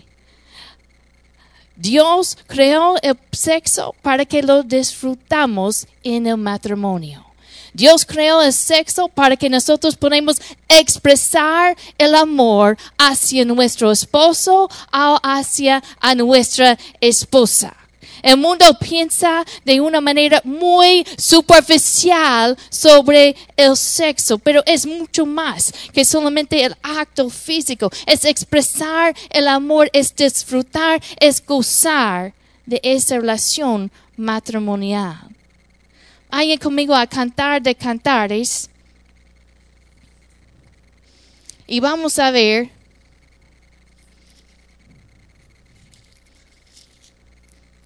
Dios 1.76 2.36
creó 2.48 2.96
el 3.04 3.16
sexo 3.32 3.94
para 4.02 4.26
que 4.26 4.42
lo 4.42 4.64
disfrutamos 4.64 5.86
en 6.02 6.26
el 6.26 6.38
matrimonio. 6.38 7.31
Dios 7.74 8.06
creó 8.06 8.42
el 8.42 8.54
sexo 8.54 9.08
para 9.08 9.38
que 9.38 9.50
nosotros 9.50 9.96
podamos 9.96 10.42
expresar 10.68 11.78
el 11.98 12.16
amor 12.16 12.78
hacia 12.98 13.46
nuestro 13.46 13.92
esposo 13.92 14.70
o 14.94 15.20
hacia 15.24 15.82
nuestra 16.16 16.78
esposa. 17.00 17.76
El 18.22 18.38
mundo 18.38 18.66
piensa 18.80 19.44
de 19.66 19.82
una 19.82 20.00
manera 20.00 20.42
muy 20.44 21.06
superficial 21.18 22.56
sobre 22.70 23.36
el 23.58 23.76
sexo, 23.76 24.38
pero 24.38 24.62
es 24.66 24.86
mucho 24.86 25.26
más 25.26 25.74
que 25.92 26.06
solamente 26.06 26.64
el 26.64 26.76
acto 26.84 27.30
físico. 27.30 27.90
Es 28.06 28.26
expresar 28.26 29.16
el 29.30 29.48
amor, 29.48 29.90
es 29.94 30.16
disfrutar, 30.16 31.02
es 31.20 31.44
gozar 31.44 32.34
de 32.68 32.80
esa 32.84 33.18
relación 33.18 33.92
matrimonial 34.18 35.31
vayan 36.32 36.58
conmigo 36.58 36.96
a 36.96 37.06
cantar 37.06 37.62
de 37.62 37.76
cantares. 37.76 38.70
Y 41.68 41.80
vamos 41.80 42.18
a 42.18 42.32
ver 42.32 42.70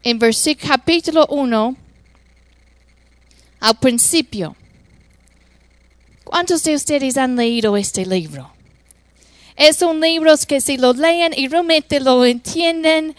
en 0.04 0.20
versículo 0.20 0.70
capítulo 0.70 1.28
1 1.30 1.76
al 3.60 3.76
principio. 3.80 4.56
¿Cuántos 6.24 6.64
de 6.64 6.76
ustedes 6.76 7.18
han 7.18 7.36
leído 7.36 7.76
este 7.76 8.06
libro? 8.06 8.52
Es 9.56 9.82
un 9.82 10.00
libro 10.00 10.34
que 10.48 10.62
si 10.62 10.78
lo 10.78 10.94
leen 10.94 11.34
y 11.36 11.48
realmente 11.48 12.00
lo 12.00 12.26
entienden, 12.26 13.16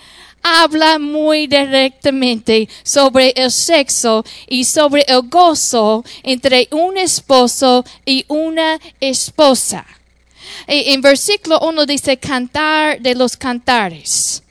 habla 0.47 1.01
muy 1.01 1.49
directamente 1.49 2.69
sobre 2.85 3.31
el 3.31 3.51
sexo 3.51 4.25
y 4.47 4.63
sobre 4.65 5.05
el 5.09 5.23
gozo 5.23 6.05
entre 6.23 6.69
un 6.71 6.97
esposo 6.97 7.85
y 8.05 8.25
una 8.29 8.79
esposa. 9.01 9.85
E, 10.69 10.93
en 10.93 11.01
versículo 11.01 11.59
1 11.61 11.87
dice 11.87 12.17
cantar 12.17 13.01
de 13.01 13.17
los 13.17 13.37
cantares. 13.37 14.43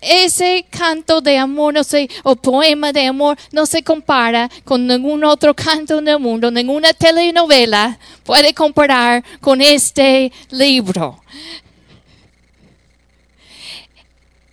Ese 0.00 0.66
canto 0.68 1.20
de 1.20 1.38
amor, 1.38 1.72
no 1.72 1.82
sé, 1.82 2.08
o 2.22 2.36
poema 2.36 2.92
de 2.92 3.06
amor, 3.06 3.38
no 3.52 3.66
se 3.66 3.82
compara 3.82 4.50
con 4.64 4.86
ningún 4.86 5.24
otro 5.24 5.54
canto 5.54 5.98
en 5.98 6.08
el 6.08 6.18
mundo, 6.18 6.50
ninguna 6.50 6.92
telenovela 6.92 7.98
puede 8.24 8.52
comparar 8.52 9.24
con 9.40 9.60
este 9.60 10.32
libro. 10.50 11.20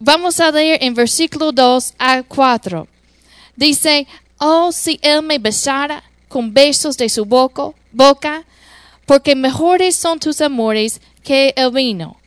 Vamos 0.05 0.41
a 0.41 0.51
leer 0.51 0.79
en 0.81 0.93
versículo 0.93 1.53
2 1.53 1.93
a 1.97 2.23
4. 2.23 2.85
Dice, 3.55 4.05
oh, 4.37 4.69
si 4.73 4.99
él 5.01 5.21
me 5.23 5.39
besara 5.39 6.03
con 6.27 6.53
besos 6.53 6.97
de 6.97 7.07
su 7.07 7.23
boca, 7.23 7.69
boca 7.93 8.43
porque 9.05 9.33
mejores 9.33 9.95
son 9.95 10.19
tus 10.19 10.41
amores 10.41 10.99
que 11.23 11.53
el 11.55 11.71
vino. 11.71 12.17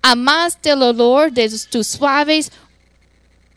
A 0.00 0.14
más 0.14 0.58
del 0.62 0.80
olor 0.80 1.30
de 1.30 1.50
tus 1.70 1.88
suaves, 1.88 2.50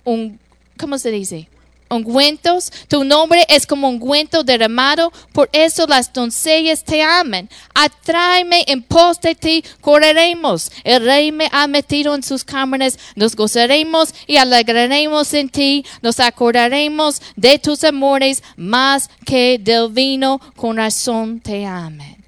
¿cómo 0.04 0.98
se 0.98 1.12
dice? 1.12 1.48
Ungüentos. 1.90 2.72
Tu 2.88 3.04
nombre 3.04 3.46
es 3.50 3.66
como 3.66 3.90
ungüento 3.90 4.44
derramado, 4.44 5.12
por 5.34 5.50
eso 5.52 5.88
las 5.88 6.12
doncellas 6.14 6.84
te 6.84 7.02
aman. 7.02 7.50
Atráeme 7.74 8.64
en 8.68 8.84
pos 8.84 9.20
de 9.22 9.36
ti, 9.36 9.64
correremos. 9.82 10.72
El 10.84 11.06
rey 11.06 11.32
me 11.32 11.50
ha 11.52 11.68
metido 11.68 12.16
en 12.16 12.24
sus 12.24 12.44
cámaras, 12.44 12.98
nos 13.16 13.36
gozaremos 13.36 14.14
y 14.28 14.38
alegraremos 14.38 15.34
en 15.34 15.50
ti. 15.50 15.86
Nos 16.02 16.20
acordaremos 16.20 17.22
de 17.36 17.60
tus 17.60 17.84
amores 17.84 18.44
más 18.56 19.10
que 19.26 19.60
del 19.60 19.90
vino, 19.90 20.40
con 20.56 20.78
razón 20.78 21.40
te 21.40 21.66
aman 21.66 22.19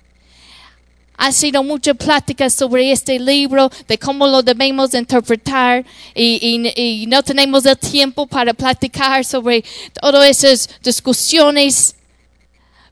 ha 1.21 1.31
sido 1.31 1.63
mucha 1.63 1.93
plática 1.93 2.49
sobre 2.49 2.91
este 2.91 3.19
libro, 3.19 3.69
de 3.87 3.99
cómo 3.99 4.25
lo 4.25 4.41
debemos 4.41 4.91
interpretar 4.95 5.85
y, 6.15 7.05
no 7.07 7.21
tenemos 7.21 7.63
el 7.67 7.77
tiempo 7.77 8.25
para 8.25 8.55
platicar 8.55 9.23
sobre 9.23 9.63
todas 9.93 10.43
esas 10.43 10.67
discusiones. 10.81 11.93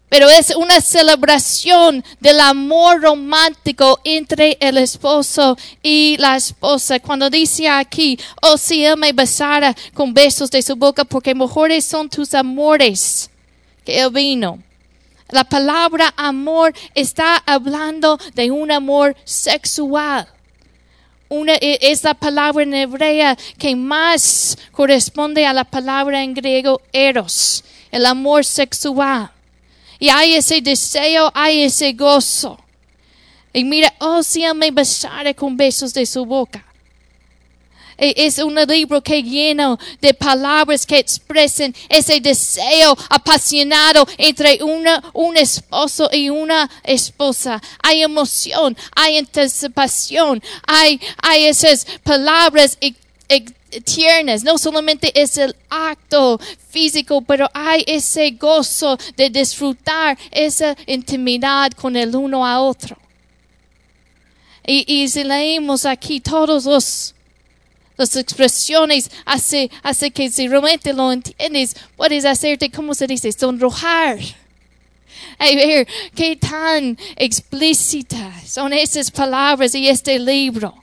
Pero 0.09 0.29
es 0.29 0.55
una 0.55 0.79
celebración 0.79 2.03
del 2.19 2.39
amor 2.39 3.01
romántico 3.01 3.99
entre 4.03 4.57
el 4.59 4.77
esposo 4.77 5.57
y 5.81 6.15
la 6.19 6.35
esposa. 6.35 6.99
Cuando 6.99 7.31
dice 7.31 7.67
aquí, 7.67 8.19
oh 8.43 8.57
si 8.57 8.85
él 8.85 8.95
me 8.97 9.11
besara 9.11 9.75
con 9.95 10.13
besos 10.13 10.51
de 10.51 10.61
su 10.61 10.75
boca, 10.75 11.03
porque 11.03 11.33
mejores 11.33 11.83
son 11.83 12.07
tus 12.07 12.35
amores 12.35 13.27
que 13.83 13.99
el 13.99 14.11
vino. 14.11 14.59
La 15.29 15.43
palabra 15.43 16.13
amor 16.17 16.73
está 16.95 17.37
hablando 17.45 18.17
de 18.33 18.49
un 18.49 18.71
amor 18.71 19.15
sexual. 19.25 20.27
Una, 21.29 21.53
e, 21.53 21.77
es 21.81 22.03
la 22.03 22.15
palabra 22.15 22.63
en 22.63 22.73
hebrea 22.73 23.37
que 23.59 23.75
más 23.75 24.57
corresponde 24.71 25.45
a 25.45 25.53
la 25.53 25.63
palabra 25.63 26.23
en 26.23 26.33
griego 26.33 26.81
eros, 26.91 27.63
el 27.91 28.07
amor 28.07 28.43
sexual. 28.43 29.29
Y 29.99 30.09
hay 30.09 30.33
ese 30.33 30.61
deseo, 30.61 31.31
hay 31.35 31.61
ese 31.61 31.93
gozo. 31.93 32.59
Y 33.53 33.63
mira, 33.63 33.93
oh, 33.99 34.23
si 34.23 34.43
él 34.43 34.55
me 34.55 34.71
besara 34.71 35.33
con 35.35 35.55
besos 35.55 35.93
de 35.93 36.05
su 36.05 36.25
boca. 36.25 36.65
E, 37.99 38.13
es 38.25 38.39
un 38.39 38.55
libro 38.55 39.01
que 39.01 39.21
lleno 39.21 39.77
de 39.99 40.13
palabras 40.13 40.85
que 40.85 40.97
expresan 40.97 41.75
ese 41.89 42.21
deseo 42.21 42.97
apasionado 43.09 44.07
entre 44.17 44.63
una, 44.63 45.03
un 45.13 45.35
esposo 45.35 46.09
y 46.11 46.29
una 46.29 46.69
esposa. 46.83 47.61
Hay 47.83 48.01
emoción, 48.01 48.75
hay 48.95 49.17
anticipación, 49.17 50.41
hay, 50.65 50.99
hay 51.21 51.45
esas 51.45 51.85
palabras 52.03 52.77
tiernas. 53.83 54.43
No 54.43 54.57
solamente 54.57 55.11
es 55.19 55.37
el 55.37 55.55
acto 55.69 56.39
físico, 56.69 57.21
pero 57.21 57.49
hay 57.53 57.83
ese 57.85 58.31
gozo 58.31 58.97
de 59.17 59.29
disfrutar 59.29 60.17
esa 60.31 60.75
intimidad 60.87 61.71
con 61.71 61.95
el 61.95 62.15
uno 62.15 62.45
a 62.45 62.61
otro. 62.61 62.97
Y, 64.65 64.85
y 64.87 65.07
si 65.09 65.23
leemos 65.23 65.85
aquí 65.85 66.19
todos 66.19 66.65
los 66.65 67.15
las 67.99 68.15
expresiones 68.15 69.11
hace, 69.25 69.69
hace 69.83 70.09
que 70.09 70.31
si 70.31 70.47
realmente 70.47 70.93
lo 70.93 71.11
entiendes, 71.11 71.75
puedes 71.97 72.23
hacerte, 72.23 72.71
¿cómo 72.71 72.93
se 72.93 73.05
dice? 73.05 73.29
Sonrojar. 73.33 74.17
A 75.37 75.45
ver, 75.45 75.85
qué 76.15 76.37
tan 76.37 76.97
explícitas 77.17 78.49
son 78.49 78.71
esas 78.71 79.11
palabras 79.11 79.75
y 79.75 79.89
este 79.89 80.17
libro. 80.17 80.73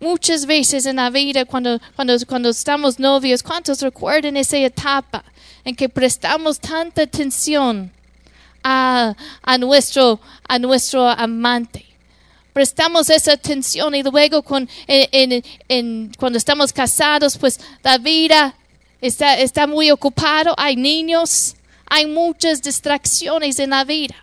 Muchas 0.00 0.44
veces 0.44 0.84
en 0.84 0.96
la 0.96 1.10
vida, 1.10 1.44
cuando, 1.44 1.80
cuando, 1.94 2.16
cuando 2.26 2.48
estamos 2.48 2.98
novios, 2.98 3.42
¿cuántos 3.42 3.80
recuerdan 3.82 4.36
esa 4.36 4.58
etapa 4.58 5.24
en 5.64 5.76
que 5.76 5.88
prestamos 5.88 6.58
tanta 6.58 7.02
atención 7.02 7.92
a, 8.64 9.14
a, 9.42 9.58
nuestro, 9.58 10.20
a 10.48 10.58
nuestro 10.58 11.08
amante? 11.08 11.93
Prestamos 12.54 13.10
esa 13.10 13.32
atención 13.32 13.94
y 13.94 14.02
luego 14.02 14.42
en, 14.86 16.12
cuando 16.18 16.38
estamos 16.38 16.72
casados, 16.72 17.36
pues 17.36 17.60
la 17.82 17.98
vida 17.98 18.54
está, 19.02 19.38
está 19.38 19.66
muy 19.66 19.90
ocupada, 19.90 20.54
hay 20.56 20.76
niños, 20.76 21.56
hay 21.86 22.06
muchas 22.06 22.62
distracciones 22.62 23.58
en 23.58 23.70
la 23.70 23.84
vida. 23.84 24.14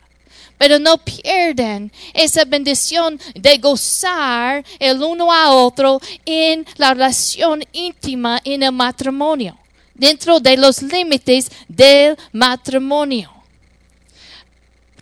Pero 0.58 0.80
no 0.80 0.98
pierden 0.98 1.92
esa 2.14 2.46
bendición 2.46 3.20
de 3.36 3.58
gozar 3.58 4.64
el 4.80 5.02
uno 5.04 5.32
a 5.32 5.52
otro 5.52 6.00
en 6.26 6.66
la 6.78 6.94
relación 6.94 7.64
íntima 7.74 8.40
en 8.44 8.64
el 8.64 8.72
matrimonio, 8.72 9.58
dentro 9.94 10.40
de 10.40 10.56
los 10.58 10.82
límites 10.84 11.52
del 11.68 12.16
matrimonio 12.32 13.41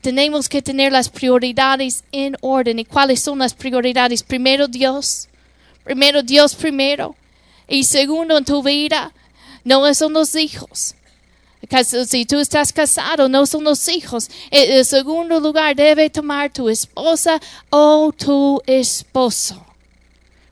tenemos 0.02 0.48
que 0.48 0.62
tener 0.62 0.92
las 0.92 1.10
prioridades 1.10 2.04
en 2.12 2.38
orden. 2.42 2.80
¿Y 2.80 2.86
cuáles 2.86 3.22
son 3.22 3.40
las 3.40 3.54
prioridades? 3.54 4.24
Primero 4.24 4.68
Dios. 4.68 5.28
Primero 5.84 6.24
Dios 6.24 6.56
primero. 6.56 7.16
Y 7.68 7.84
segundo 7.84 8.38
en 8.38 8.46
tu 8.46 8.64
vida, 8.64 9.12
no 9.64 9.94
son 9.94 10.14
los 10.14 10.36
hijos. 10.36 10.96
Si 12.08 12.26
tú 12.26 12.40
estás 12.40 12.72
casado, 12.72 13.28
no 13.28 13.46
son 13.46 13.64
los 13.66 13.88
hijos. 13.90 14.30
En 14.50 14.84
segundo 14.86 15.40
lugar, 15.40 15.76
debe 15.76 16.10
tomar 16.10 16.52
tu 16.52 16.70
esposa 16.70 17.40
o 17.70 18.12
tu 18.12 18.62
esposo. 18.66 19.66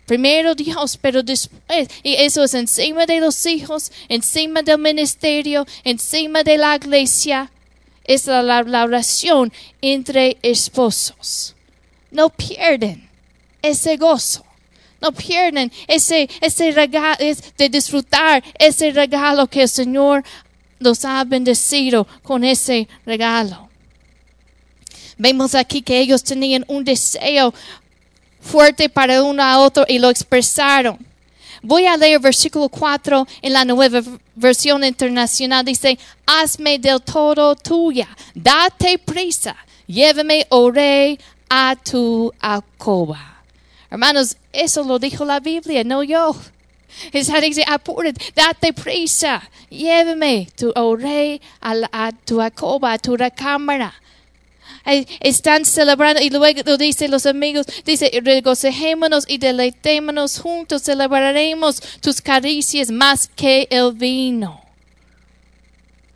Primero 0.06 0.56
Dios, 0.56 0.98
pero 1.02 1.24
después, 1.24 1.90
y 2.02 2.14
eso 2.14 2.44
es 2.44 2.54
encima 2.54 3.06
de 3.06 3.20
los 3.20 3.46
hijos, 3.46 3.92
encima 4.08 4.62
del 4.62 4.78
ministerio, 4.78 5.66
encima 5.84 6.44
de 6.44 6.58
la 6.58 6.76
iglesia 6.76 7.52
es 8.08 8.26
la, 8.26 8.84
oración 8.84 9.52
entre 9.82 10.38
esposos. 10.42 11.56
No 12.10 12.30
pierden 12.30 13.08
ese 13.62 13.98
gozo. 13.98 14.44
No 15.00 15.12
pierden 15.12 15.72
ese, 15.88 16.28
ese 16.42 16.72
regalo 16.72 17.18
de 17.58 17.70
disfrutar 17.70 18.44
ese 18.58 18.90
regalo 18.92 19.46
que 19.46 19.62
el 19.62 19.70
Señor 19.70 20.24
nos 20.80 21.06
ha 21.06 21.24
bendecido 21.24 22.08
con 22.24 22.44
ese 22.44 22.88
regalo. 23.06 23.70
Vemos 25.18 25.54
aquí 25.54 25.82
que 25.82 26.00
ellos 26.00 26.24
tenían 26.24 26.64
un 26.68 26.84
deseo 26.84 27.54
fuerte 28.40 28.90
para 28.90 29.22
uno 29.24 29.44
a 29.44 29.60
otro 29.60 29.86
y 29.88 30.00
lo 30.00 30.10
expresaron. 30.10 30.98
Voy 31.62 31.86
a 31.86 31.98
leer 31.98 32.20
versículo 32.20 32.70
4 32.70 33.28
en 33.42 33.54
la 33.54 33.66
nueva 33.66 34.02
versión 34.36 34.84
internacional. 34.84 35.66
Dice, 35.66 35.98
hazme 36.26 36.80
del 36.80 37.02
todo 37.02 37.56
tuya, 37.56 38.08
date 38.34 38.98
prisa, 39.00 39.56
llévame, 39.88 40.46
oh 40.50 40.72
a 41.50 41.76
tu 41.76 42.32
alcoba. 42.40 43.44
Hermanos, 43.90 44.36
eso 44.52 44.84
lo 44.84 45.00
dijo 45.00 45.24
la 45.24 45.40
Biblia, 45.40 45.84
no 45.84 46.04
yo. 46.04 46.36
Dice, 47.12 47.64
apúrate, 47.68 48.34
date 48.36 48.74
prisa, 48.74 49.42
llévame, 49.70 50.48
tu, 50.56 50.72
oh 50.76 50.98
a, 51.62 51.74
a 51.92 52.12
tu 52.12 52.42
alcoba, 52.42 52.94
a 52.94 52.98
tu 52.98 53.16
recámara 53.16 53.94
están 55.20 55.66
celebrando 55.66 56.22
y 56.22 56.30
luego 56.30 56.62
lo 56.66 56.78
dicen 56.78 57.12
los 57.12 57.26
amigos, 57.26 57.66
dice, 57.86 58.10
regocijémonos 58.24 59.26
y 59.28 59.38
deleitémonos 59.38 60.40
juntos, 60.40 60.84
celebraremos 60.84 61.82
tus 62.00 62.22
caricias 62.22 62.90
más 62.90 63.28
que 63.28 63.68
el 63.70 63.94
vino. 63.94 64.62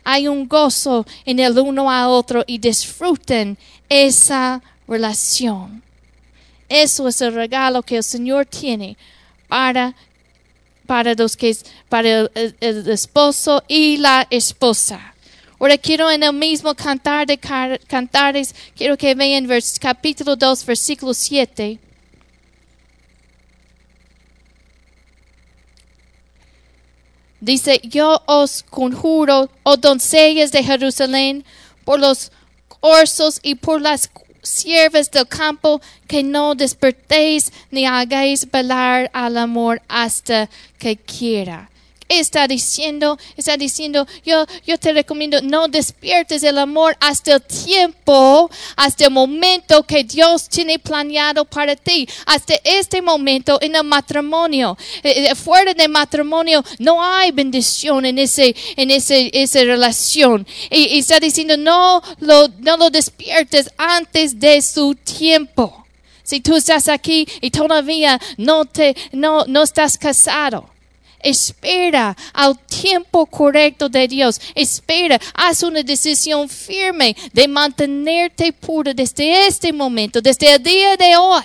hay 0.04 0.26
un 0.26 0.48
gozo 0.48 1.06
en 1.24 1.38
el 1.38 1.58
uno 1.58 1.90
a 1.90 2.08
otro 2.08 2.42
y 2.46 2.58
disfruten 2.58 3.56
esa 3.88 4.60
relación. 4.88 5.82
Eso 6.68 7.06
es 7.06 7.20
el 7.20 7.34
regalo 7.34 7.82
que 7.82 7.98
el 7.98 8.02
Señor 8.02 8.46
tiene 8.46 8.96
para, 9.46 9.94
para 10.86 11.14
los 11.14 11.36
que 11.36 11.54
para 11.88 12.08
el, 12.08 12.56
el 12.60 12.90
esposo 12.90 13.62
y 13.68 13.98
la 13.98 14.26
esposa. 14.30 15.11
Ahora 15.62 15.78
quiero 15.78 16.10
en 16.10 16.24
el 16.24 16.32
mismo 16.32 16.74
cantar 16.74 17.24
de 17.24 17.38
cantares, 17.38 18.52
quiero 18.76 18.98
que 18.98 19.14
vean 19.14 19.46
vers, 19.46 19.78
capítulo 19.78 20.34
2, 20.34 20.66
versículo 20.66 21.14
7. 21.14 21.78
Dice, 27.38 27.80
yo 27.84 28.20
os 28.26 28.64
conjuro, 28.64 29.48
oh 29.62 29.76
doncellas 29.76 30.50
de 30.50 30.64
Jerusalén, 30.64 31.44
por 31.84 32.00
los 32.00 32.32
orzos 32.80 33.38
y 33.40 33.54
por 33.54 33.80
las 33.80 34.10
siervas 34.42 35.12
del 35.12 35.28
campo, 35.28 35.80
que 36.08 36.24
no 36.24 36.56
despertéis 36.56 37.52
ni 37.70 37.86
hagáis 37.86 38.50
velar 38.50 39.08
al 39.12 39.36
amor 39.36 39.80
hasta 39.86 40.50
que 40.80 40.96
quiera. 40.96 41.70
¿Qué 42.08 42.20
está 42.20 42.46
diciendo? 42.46 43.18
Está 43.36 43.56
diciendo, 43.56 44.06
yo, 44.24 44.44
yo 44.66 44.78
te 44.78 44.92
recomiendo, 44.92 45.40
no 45.42 45.68
despiertes 45.68 46.42
el 46.42 46.58
amor 46.58 46.96
hasta 47.00 47.34
el 47.34 47.42
tiempo, 47.42 48.50
hasta 48.76 49.04
el 49.04 49.10
momento 49.10 49.82
que 49.84 50.04
Dios 50.04 50.48
tiene 50.48 50.78
planeado 50.78 51.44
para 51.44 51.76
ti, 51.76 52.08
hasta 52.26 52.54
este 52.64 53.00
momento 53.00 53.58
en 53.60 53.76
el 53.76 53.84
matrimonio. 53.84 54.76
Eh, 55.02 55.28
eh, 55.30 55.34
fuera 55.34 55.74
del 55.74 55.90
matrimonio 55.90 56.64
no 56.78 57.02
hay 57.02 57.30
bendición 57.30 58.04
en 58.04 58.18
ese, 58.18 58.54
en 58.76 58.90
ese, 58.90 59.30
esa 59.32 59.60
relación. 59.64 60.46
Y, 60.70 60.94
y 60.94 60.98
está 60.98 61.20
diciendo, 61.20 61.56
no 61.56 62.02
lo, 62.20 62.48
no 62.58 62.76
lo 62.76 62.90
despiertes 62.90 63.70
antes 63.76 64.38
de 64.38 64.60
su 64.62 64.94
tiempo. 64.94 65.82
Si 66.22 66.40
tú 66.40 66.56
estás 66.56 66.88
aquí 66.88 67.26
y 67.40 67.50
todavía 67.50 68.20
no 68.36 68.64
te, 68.64 68.96
no, 69.12 69.44
no 69.46 69.62
estás 69.62 69.98
casado. 69.98 70.68
Espera 71.22 72.16
al 72.32 72.58
tiempo 72.58 73.26
correcto 73.26 73.88
de 73.88 74.08
Dios. 74.08 74.40
Espera, 74.54 75.20
haz 75.34 75.62
una 75.62 75.82
decisión 75.82 76.48
firme 76.48 77.16
de 77.32 77.46
mantenerte 77.46 78.52
puro 78.52 78.92
desde 78.92 79.46
este 79.46 79.72
momento, 79.72 80.20
desde 80.20 80.54
el 80.54 80.62
día 80.62 80.96
de 80.96 81.16
hoy. 81.16 81.44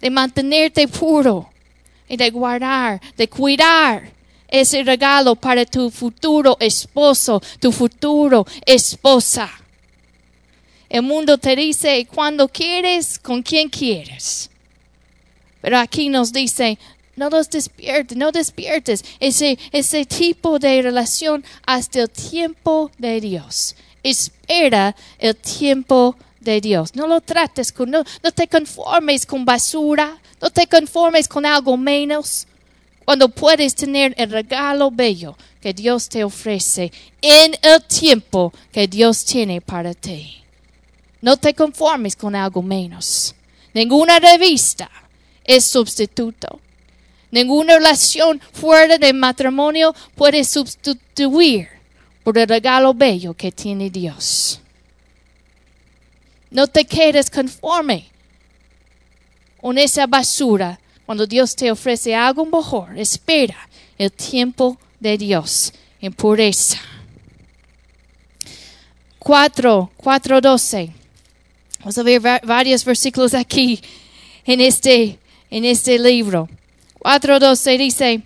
De 0.00 0.10
mantenerte 0.10 0.88
puro 0.88 1.48
y 2.08 2.16
de 2.16 2.30
guardar, 2.30 3.00
de 3.16 3.28
cuidar 3.28 4.12
ese 4.48 4.82
regalo 4.82 5.34
para 5.36 5.64
tu 5.64 5.90
futuro 5.90 6.56
esposo, 6.60 7.40
tu 7.60 7.72
futuro 7.72 8.46
esposa. 8.66 9.50
El 10.88 11.02
mundo 11.02 11.38
te 11.38 11.56
dice 11.56 12.06
cuando 12.12 12.48
quieres, 12.48 13.18
con 13.18 13.42
quién 13.42 13.68
quieres. 13.68 14.50
Pero 15.60 15.78
aquí 15.78 16.08
nos 16.08 16.32
dice, 16.32 16.78
no 17.16 17.30
los 17.30 17.50
despiertes, 17.50 18.16
no 18.16 18.32
despiertes 18.32 19.04
ese, 19.20 19.58
ese 19.72 20.04
tipo 20.04 20.58
de 20.58 20.82
relación 20.82 21.44
hasta 21.66 22.02
el 22.02 22.10
tiempo 22.10 22.90
de 22.98 23.20
Dios. 23.20 23.76
Espera 24.02 24.94
el 25.18 25.36
tiempo 25.36 26.16
de 26.40 26.60
Dios. 26.60 26.94
No 26.94 27.06
lo 27.06 27.20
trates 27.20 27.72
con, 27.72 27.90
no, 27.90 28.04
no 28.22 28.32
te 28.32 28.48
conformes 28.48 29.26
con 29.26 29.44
basura, 29.44 30.18
no 30.40 30.50
te 30.50 30.66
conformes 30.66 31.28
con 31.28 31.46
algo 31.46 31.76
menos. 31.76 32.46
Cuando 33.04 33.28
puedes 33.28 33.74
tener 33.74 34.14
el 34.16 34.30
regalo 34.30 34.90
bello 34.90 35.36
que 35.60 35.74
Dios 35.74 36.08
te 36.08 36.24
ofrece 36.24 36.90
en 37.20 37.56
el 37.62 37.82
tiempo 37.84 38.52
que 38.72 38.86
Dios 38.86 39.24
tiene 39.24 39.60
para 39.60 39.94
ti. 39.94 40.42
No 41.20 41.36
te 41.36 41.54
conformes 41.54 42.16
con 42.16 42.34
algo 42.34 42.62
menos. 42.62 43.34
Ninguna 43.72 44.18
revista 44.18 44.90
es 45.44 45.64
sustituto. 45.64 46.60
Ninguna 47.34 47.74
relación 47.74 48.40
fuera 48.52 48.96
del 48.96 49.14
matrimonio 49.14 49.92
puede 50.14 50.44
sustituir 50.44 51.66
por 52.22 52.38
el 52.38 52.46
regalo 52.46 52.94
bello 52.94 53.34
que 53.34 53.50
tiene 53.50 53.90
Dios. 53.90 54.60
No 56.52 56.68
te 56.68 56.84
quedes 56.84 57.28
conforme 57.30 58.06
con 59.60 59.78
esa 59.78 60.06
basura 60.06 60.78
cuando 61.04 61.26
Dios 61.26 61.56
te 61.56 61.72
ofrece 61.72 62.14
algo 62.14 62.46
mejor. 62.46 62.96
Espera 62.96 63.68
el 63.98 64.12
tiempo 64.12 64.78
de 65.00 65.18
Dios 65.18 65.72
en 66.00 66.12
pureza. 66.12 66.78
4, 69.18 69.90
4, 69.96 70.40
12. 70.40 70.92
Vamos 71.80 71.98
a 71.98 72.02
ver 72.04 72.24
va- 72.24 72.40
varios 72.44 72.84
versículos 72.84 73.34
aquí 73.34 73.80
en 74.44 74.60
este, 74.60 75.18
en 75.50 75.64
este 75.64 75.98
libro. 75.98 76.48
4.12 77.04 77.78
dice, 77.78 78.22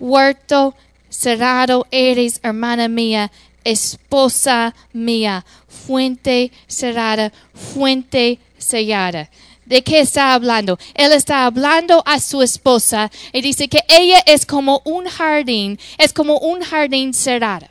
huerto 0.00 0.74
cerrado 1.10 1.86
eres, 1.90 2.40
hermana 2.42 2.88
mía, 2.88 3.30
esposa 3.64 4.74
mía, 4.94 5.44
fuente 5.68 6.52
cerrada, 6.66 7.30
fuente 7.52 8.38
sellada. 8.56 9.28
¿De 9.66 9.82
qué 9.82 10.00
está 10.00 10.32
hablando? 10.32 10.78
Él 10.94 11.12
está 11.12 11.44
hablando 11.44 12.02
a 12.06 12.18
su 12.18 12.40
esposa 12.40 13.10
y 13.34 13.42
dice 13.42 13.68
que 13.68 13.80
ella 13.88 14.22
es 14.24 14.46
como 14.46 14.80
un 14.86 15.04
jardín, 15.06 15.78
es 15.98 16.14
como 16.14 16.38
un 16.38 16.62
jardín 16.62 17.12
cerrado 17.12 17.66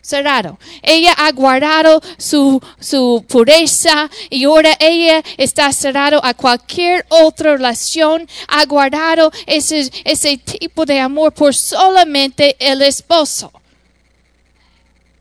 cerrado. 0.00 0.58
Ella 0.82 1.12
ha 1.12 1.30
guardado 1.32 2.00
su, 2.18 2.60
su 2.78 3.24
pureza 3.28 4.10
y 4.28 4.44
ahora 4.44 4.76
ella 4.78 5.22
está 5.36 5.72
cerrado 5.72 6.24
a 6.24 6.34
cualquier 6.34 7.06
otra 7.08 7.52
relación. 7.56 8.28
Ha 8.48 8.64
guardado 8.66 9.30
ese, 9.46 9.90
ese 10.04 10.38
tipo 10.38 10.86
de 10.86 11.00
amor 11.00 11.32
por 11.32 11.54
solamente 11.54 12.56
el 12.58 12.82
esposo. 12.82 13.52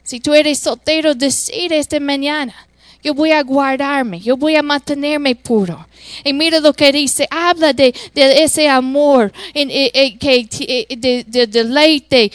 Si 0.03 0.19
tú 0.19 0.33
eres 0.33 0.59
soltero, 0.59 1.13
decide 1.13 1.77
esta 1.77 1.99
mañana. 1.99 2.55
Yo 3.03 3.13
voy 3.13 3.31
a 3.31 3.43
guardarme, 3.43 4.19
yo 4.19 4.35
voy 4.35 4.55
a 4.55 4.63
mantenerme 4.63 5.35
puro. 5.35 5.87
Y 6.23 6.33
mira 6.33 6.59
lo 6.59 6.73
que 6.73 6.91
dice, 6.91 7.27
habla 7.29 7.73
de, 7.73 7.93
ese 8.15 8.67
amor, 8.67 9.31
eh, 9.53 9.91
eh, 9.93 10.17
que, 10.17 10.47
eh, 10.61 10.95
de, 10.95 11.23
de 11.27 11.47
deleite. 11.47 12.31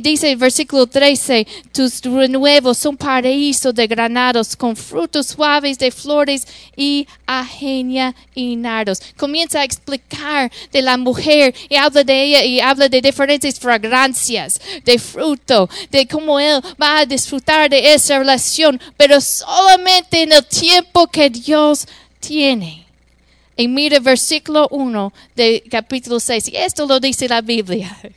Dice 0.00 0.32
el 0.32 0.36
versículo 0.36 0.86
13, 0.86 1.46
tus 1.72 2.00
renuevos 2.02 2.78
son 2.78 2.96
paraíso 2.96 3.72
de 3.72 3.86
granados, 3.86 4.56
con 4.56 4.76
frutos 4.76 5.28
suaves 5.28 5.78
de 5.78 5.90
flores 5.90 6.46
y 6.76 7.06
ajenia 7.26 8.14
y 8.34 8.56
nardos. 8.56 9.00
Comienza 9.16 9.60
a 9.60 9.64
explicar 9.64 10.50
de 10.72 10.82
la 10.82 10.96
mujer 10.96 11.54
y 11.68 11.76
habla 11.76 12.04
de 12.04 12.22
ella 12.22 12.44
y 12.44 12.60
habla 12.60 12.88
de 12.88 13.00
diferentes 13.00 13.58
fragancias, 13.58 14.60
de 14.84 14.98
fruto, 14.98 15.68
de 15.90 16.06
cómo 16.06 16.38
él 16.38 16.60
va 16.80 16.98
a 16.98 17.06
disfrutar 17.06 17.70
de 17.70 17.94
esa 17.94 18.18
relación, 18.18 18.80
pero 18.96 19.20
solamente 19.20 20.22
en 20.22 20.32
el 20.32 20.44
tiempo 20.44 21.06
que 21.06 21.30
Dios 21.30 21.86
tiene. 22.20 22.83
Y 23.56 23.68
mira 23.68 24.00
versículo 24.00 24.68
1 24.70 25.12
de 25.36 25.62
capítulo 25.70 26.18
6. 26.18 26.48
Y 26.48 26.56
esto 26.56 26.86
lo 26.86 27.00
dice 27.00 27.28
la 27.28 27.40
Biblia. 27.40 27.96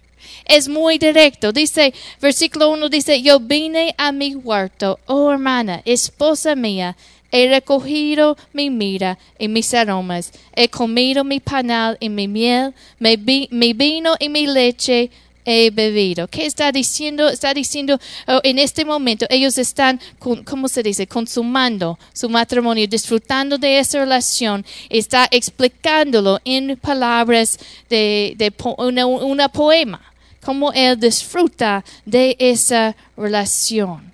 Es 0.45 0.69
muy 0.69 0.97
directo. 0.97 1.51
Dice, 1.51 1.93
versículo 2.21 2.69
1 2.69 2.87
dice, 2.87 3.21
yo 3.21 3.37
vine 3.37 3.93
a 3.97 4.13
mi 4.13 4.33
huerto, 4.33 4.97
oh 5.05 5.29
hermana, 5.31 5.81
esposa 5.83 6.55
mía, 6.55 6.95
he 7.31 7.49
recogido 7.49 8.37
mi 8.53 8.69
mira 8.69 9.17
y 9.37 9.49
mis 9.49 9.73
aromas, 9.73 10.31
he 10.53 10.69
comido 10.69 11.25
mi 11.25 11.41
panal 11.41 11.97
y 11.99 12.07
mi 12.07 12.29
miel, 12.29 12.73
mi 12.99 13.73
vino 13.73 14.15
y 14.19 14.29
mi 14.29 14.47
leche 14.47 15.11
he 15.47 15.71
bebido. 15.71 16.27
¿Qué 16.27 16.45
está 16.45 16.71
diciendo? 16.73 17.29
Está 17.29 17.53
diciendo 17.53 17.97
oh, 18.27 18.41
en 18.43 18.59
este 18.59 18.83
momento 18.83 19.25
ellos 19.29 19.57
están, 19.57 19.99
¿cómo 20.19 20.67
se 20.67 20.83
dice? 20.83 21.07
Consumando 21.07 21.97
su 22.13 22.29
matrimonio, 22.29 22.85
disfrutando 22.85 23.57
de 23.57 23.79
esa 23.79 23.99
relación. 23.99 24.65
Está 24.89 25.27
explicándolo 25.31 26.39
en 26.43 26.75
palabras 26.77 27.57
de, 27.89 28.53
una, 28.77 29.05
una 29.05 29.47
poema. 29.49 30.01
Cómo 30.43 30.73
él 30.73 30.99
disfruta 30.99 31.83
de 32.05 32.35
esa 32.39 32.95
relación. 33.15 34.13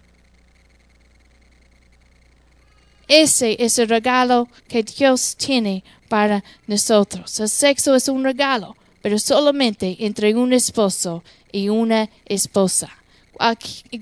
Ese 3.07 3.57
es 3.59 3.79
el 3.79 3.89
regalo 3.89 4.47
que 4.67 4.83
Dios 4.83 5.35
tiene 5.35 5.83
para 6.09 6.43
nosotros. 6.67 7.39
El 7.39 7.49
sexo 7.49 7.95
es 7.95 8.07
un 8.07 8.23
regalo, 8.23 8.75
pero 9.03 9.19
solamente 9.19 9.97
entre 9.99 10.33
un 10.33 10.53
esposo 10.53 11.23
y 11.51 11.67
una 11.67 12.09
esposa. 12.25 12.89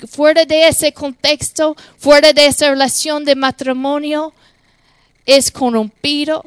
Fuera 0.08 0.46
de 0.46 0.68
ese 0.68 0.94
contexto, 0.94 1.76
fuera 1.98 2.32
de 2.32 2.46
esa 2.46 2.70
relación 2.70 3.26
de 3.26 3.36
matrimonio, 3.36 4.32
es 5.26 5.50
corrompido, 5.50 6.46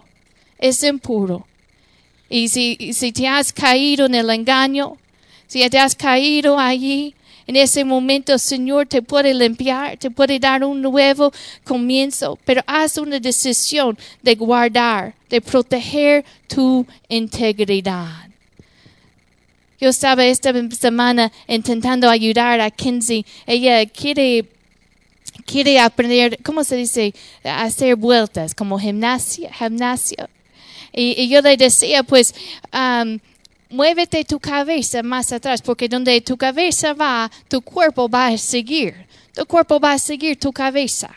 es 0.59 0.85
impuro. 0.85 1.49
Y 2.31 2.47
si, 2.47 2.93
si 2.93 3.11
te 3.11 3.27
has 3.27 3.53
caído 3.53 4.07
en 4.07 4.15
el 4.15 4.31
engaño, 4.31 4.99
si 5.49 5.69
te 5.69 5.79
has 5.79 5.97
caído 5.97 6.57
allí 6.57 7.15
En 7.47 7.57
ese 7.57 7.85
momento 7.85 8.33
el 8.33 8.41
Señor 8.41 8.87
te 8.87 9.03
puede 9.03 9.35
limpiar, 9.35 9.99
te 9.99 10.11
puede 10.11 10.39
dar 10.39 10.65
un 10.65 10.81
nuevo 10.81 11.31
comienzo, 11.63 12.39
pero 12.47 12.63
haz 12.67 12.97
una 12.97 13.21
decisión 13.21 13.99
de 14.23 14.35
guardar, 14.35 15.15
de 15.29 15.43
proteger 15.43 16.25
tu 16.47 16.87
integridad. 17.09 18.34
Yo 19.85 19.91
estaba 19.91 20.25
esta 20.25 20.51
semana 20.71 21.31
intentando 21.47 22.09
ayudar 22.09 22.59
a 22.59 22.71
Kinsey. 22.71 23.27
Ella 23.47 23.85
quiere 23.85 24.47
quiere 25.45 25.79
aprender, 25.79 26.39
¿cómo 26.43 26.65
se 26.65 26.77
dice? 26.77 27.13
Hacer 27.45 27.95
vueltas, 27.95 28.55
como 28.55 28.79
gimnasia, 28.79 29.53
gimnasio. 29.53 30.31
Y, 30.91 31.29
yo 31.29 31.43
le 31.43 31.59
decía, 31.59 32.03
pues, 32.03 32.35
um, 32.73 33.19
muévete 33.69 34.25
tu 34.25 34.41
cabeza 34.41 35.03
más 35.03 35.31
atrás, 35.33 35.61
porque 35.61 35.87
donde 35.87 36.19
tu 36.23 36.39
cabeza 36.39 36.95
va, 36.95 37.31
tu 37.49 37.61
cuerpo 37.61 38.09
va 38.09 38.29
a 38.29 38.39
seguir. 38.39 38.95
Tu 39.35 39.45
cuerpo 39.45 39.79
va 39.79 39.93
a 39.93 39.99
seguir 39.99 40.39
tu 40.39 40.51
cabeza. 40.51 41.15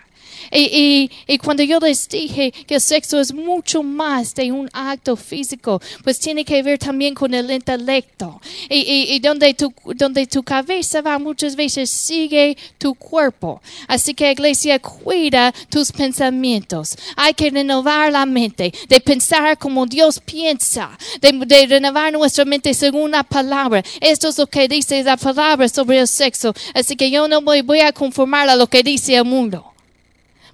Y, 0.52 1.10
y, 1.28 1.38
cuando 1.38 1.64
yo 1.64 1.80
les 1.80 2.08
dije 2.08 2.52
que 2.52 2.76
el 2.76 2.82
sexo 2.82 3.20
es 3.20 3.34
mucho 3.34 3.84
más 3.84 4.34
de 4.34 4.52
un 4.52 4.70
acto 4.74 5.16
físico, 5.16 5.82
pues 6.04 6.20
tiene 6.20 6.46
que 6.46 6.64
ver 6.64 6.80
también 6.80 7.14
con 7.14 7.34
el 7.34 7.52
intelecto. 7.52 8.40
Y, 8.70 9.14
y, 9.14 9.20
donde, 9.20 9.54
tu, 9.54 9.74
donde 9.96 10.26
tu 10.28 10.44
cabeza 10.44 11.02
va 11.02 11.20
muchas 11.20 11.56
veces 11.56 11.90
sigue 11.90 12.58
tu 12.78 12.96
cuerpo. 12.96 13.62
Así 13.88 14.14
que 14.14 14.32
iglesia, 14.32 14.80
cuida 14.80 15.54
tus 15.70 15.92
pensamientos. 15.92 16.98
Hay 17.16 17.34
que 17.34 17.50
renovar 17.50 18.12
la 18.12 18.26
mente, 18.26 18.74
de 18.88 19.00
pensar 19.00 19.58
como 19.58 19.86
Dios 19.86 20.20
piensa, 20.20 20.98
de, 21.22 21.32
de 21.46 21.68
renovar 21.68 22.14
nuestra 22.14 22.46
mente 22.46 22.74
según 22.74 23.12
la 23.12 23.24
palabra. 23.24 23.84
Esto 24.02 24.30
es 24.30 24.38
lo 24.38 24.48
que 24.48 24.68
dice 24.68 25.04
la 25.04 25.18
palabra 25.18 25.68
sobre 25.68 26.00
el 26.00 26.08
sexo. 26.08 26.54
Así 26.74 26.96
que 26.96 27.12
yo 27.12 27.28
no 27.28 27.42
voy, 27.42 27.62
voy 27.62 27.82
a 27.82 27.92
conformar 27.92 28.50
a 28.50 28.56
lo 28.56 28.68
que 28.68 28.84
dice 28.84 29.16
el 29.16 29.26
mundo 29.26 29.74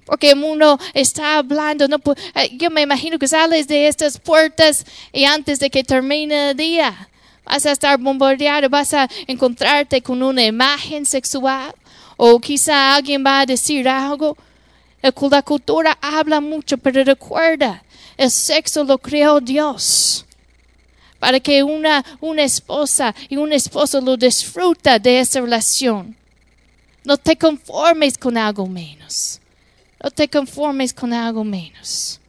porque 0.04 0.34
mundo 0.34 0.78
está 0.92 1.38
hablando. 1.38 1.88
No, 1.88 1.98
eh, 2.34 2.56
yo 2.56 2.70
me 2.70 2.82
imagino 2.82 3.18
que 3.18 3.28
sales 3.28 3.66
de 3.66 3.88
estas 3.88 4.18
puertas 4.18 4.84
y 5.12 5.24
antes 5.24 5.58
de 5.58 5.70
que 5.70 5.84
termine 5.84 6.50
el 6.50 6.56
día 6.56 7.08
vas 7.44 7.66
a 7.66 7.72
estar 7.72 7.98
bombardeado, 7.98 8.68
vas 8.68 8.94
a 8.94 9.08
encontrarte 9.26 10.00
con 10.02 10.22
una 10.22 10.44
imagen 10.44 11.04
sexual 11.04 11.74
o 12.16 12.38
quizá 12.40 12.94
alguien 12.94 13.24
va 13.24 13.40
a 13.40 13.46
decir 13.46 13.88
algo. 13.88 14.36
La 15.02 15.42
cultura 15.42 15.98
habla 16.00 16.40
mucho, 16.40 16.78
pero 16.78 17.04
recuerda, 17.04 17.82
el 18.16 18.30
sexo 18.30 18.84
lo 18.84 18.96
creó 18.96 19.38
Dios 19.38 20.24
para 21.18 21.40
que 21.40 21.62
una, 21.62 22.04
una 22.20 22.42
esposa 22.42 23.14
y 23.28 23.36
un 23.36 23.52
esposo 23.52 24.00
lo 24.00 24.16
disfruta 24.16 24.98
de 24.98 25.20
esa 25.20 25.40
relación. 25.40 26.14
No 27.02 27.16
te 27.16 27.36
conformes 27.36 28.16
con 28.16 28.36
algo 28.36 28.66
menos. 28.66 29.40
No 30.04 30.10
te 30.10 30.28
conformes 30.28 30.92
con 30.92 31.14
algo 31.14 31.42
menos. 31.44 32.20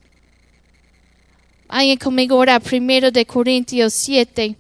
Vayan 1.68 1.98
conmigo 1.98 2.38
ahora 2.38 2.58
primero 2.58 3.12
de 3.12 3.26
Corintios 3.26 3.94
7. 3.94 4.56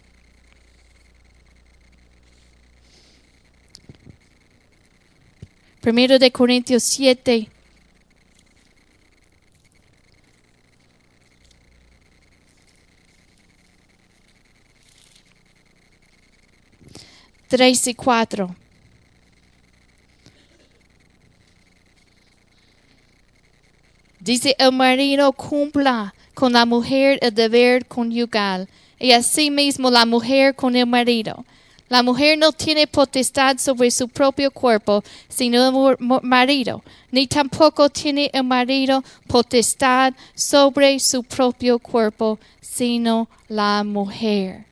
Primero 5.79 6.19
de 6.19 6.29
Corintios 6.29 6.83
7. 6.83 7.47
Tres 17.47 17.87
y 17.87 17.93
cuatro. 17.93 18.53
Dice, 24.25 24.55
el 24.57 24.71
marido 24.71 25.31
cumpla 25.33 26.15
con 26.33 26.53
la 26.53 26.65
mujer 26.65 27.19
el 27.21 27.35
deber 27.35 27.85
conyugal 27.85 28.67
y 28.99 29.11
asimismo 29.11 29.91
la 29.91 30.07
mujer 30.07 30.55
con 30.55 30.75
el 30.75 30.87
marido. 30.87 31.45
La 31.89 32.01
mujer 32.01 32.35
no 32.39 32.51
tiene 32.51 32.87
potestad 32.87 33.59
sobre 33.59 33.91
su 33.91 34.09
propio 34.09 34.49
cuerpo, 34.49 35.03
sino 35.29 35.67
el 35.67 35.97
marido, 36.23 36.83
ni 37.11 37.27
tampoco 37.27 37.87
tiene 37.87 38.31
el 38.33 38.43
marido 38.43 39.03
potestad 39.27 40.11
sobre 40.33 40.99
su 40.99 41.23
propio 41.23 41.77
cuerpo, 41.77 42.39
sino 42.59 43.29
la 43.47 43.83
mujer. 43.83 44.65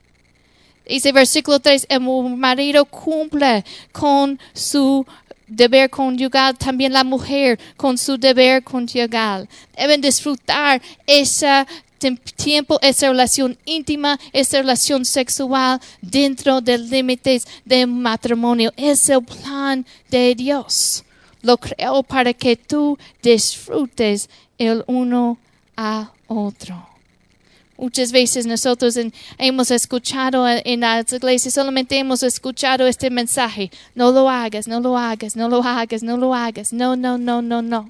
Dice 0.88 1.12
versículo 1.12 1.60
3, 1.60 1.86
el 1.90 2.02
marido 2.02 2.86
cumple 2.86 3.64
con 3.92 4.40
su 4.54 5.06
deber 5.48 5.90
conyugal, 5.90 6.58
también 6.58 6.94
la 6.94 7.04
mujer 7.04 7.60
con 7.78 7.98
su 7.98 8.18
deber 8.18 8.64
conyugal. 8.64 9.48
Deben 9.78 10.02
disfrutar 10.02 10.82
ese 11.08 11.66
tiempo, 12.36 12.80
esa 12.82 13.08
relación 13.10 13.58
íntima, 13.66 14.20
esa 14.34 14.58
relación 14.58 15.06
sexual 15.06 15.80
dentro 16.02 16.62
de 16.62 16.78
límites 16.78 17.48
del 17.64 17.88
matrimonio. 17.88 18.74
Es 18.76 19.10
el 19.10 19.24
plan 19.24 19.86
de 20.10 20.36
Dios. 20.36 21.04
Lo 21.42 21.58
creo 21.58 22.04
para 22.04 22.34
que 22.34 22.56
tú 22.56 22.98
disfrutes 23.22 24.30
el 24.58 24.84
uno 24.88 25.38
a 25.76 26.12
otro. 26.28 26.93
Muchas 27.78 28.12
veces 28.12 28.46
nosotros 28.46 28.98
hemos 29.40 29.72
escuchado 29.72 30.48
en 30.48 30.82
las 30.82 31.12
iglesias, 31.12 31.56
solamente 31.56 31.98
hemos 31.98 32.22
escuchado 32.22 32.86
este 32.86 33.10
mensaje, 33.10 33.72
no 33.96 34.12
lo 34.12 34.30
hagas, 34.30 34.68
no 34.68 34.80
lo 34.80 34.96
hagas, 34.98 35.36
no 35.36 35.50
lo 35.50 35.64
hagas, 35.64 36.04
no 36.04 36.18
lo 36.18 36.36
hagas, 36.36 36.72
no, 36.72 36.96
no, 36.96 37.18
no, 37.18 37.42
no, 37.42 37.62
no. 37.64 37.90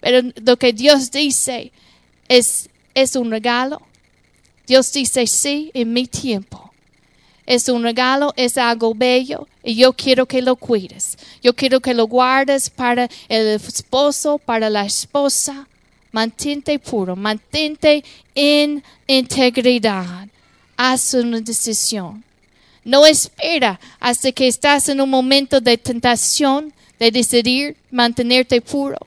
Pero 0.00 0.30
lo 0.44 0.58
que 0.58 0.72
Dios 0.74 1.10
dice 1.10 1.72
es, 2.28 2.68
es 2.94 3.16
un 3.16 3.30
regalo. 3.30 3.80
Dios 4.66 4.92
dice 4.92 5.26
sí 5.26 5.70
en 5.72 5.92
mi 5.92 6.06
tiempo. 6.06 6.72
Es 7.46 7.68
un 7.68 7.82
regalo, 7.82 8.32
es 8.36 8.58
algo 8.58 8.94
bello 8.94 9.48
y 9.64 9.74
yo 9.74 9.94
quiero 9.94 10.26
que 10.26 10.42
lo 10.42 10.56
cuides. 10.56 11.18
Yo 11.42 11.56
quiero 11.56 11.80
que 11.80 11.94
lo 11.94 12.06
guardes 12.06 12.70
para 12.70 13.08
el 13.28 13.46
esposo, 13.48 14.38
para 14.38 14.70
la 14.70 14.84
esposa 14.84 15.66
mantente 16.12 16.78
puro, 16.78 17.16
mantente 17.16 18.04
en 18.34 18.82
integridad. 19.06 20.28
Haz 20.76 21.14
una 21.14 21.40
decisión. 21.40 22.24
No 22.84 23.06
espera 23.06 23.78
hasta 23.98 24.32
que 24.32 24.48
estás 24.48 24.88
en 24.88 25.00
un 25.00 25.10
momento 25.10 25.60
de 25.60 25.76
tentación 25.76 26.72
de 26.98 27.10
decidir 27.10 27.76
mantenerte 27.90 28.60
puro. 28.60 28.98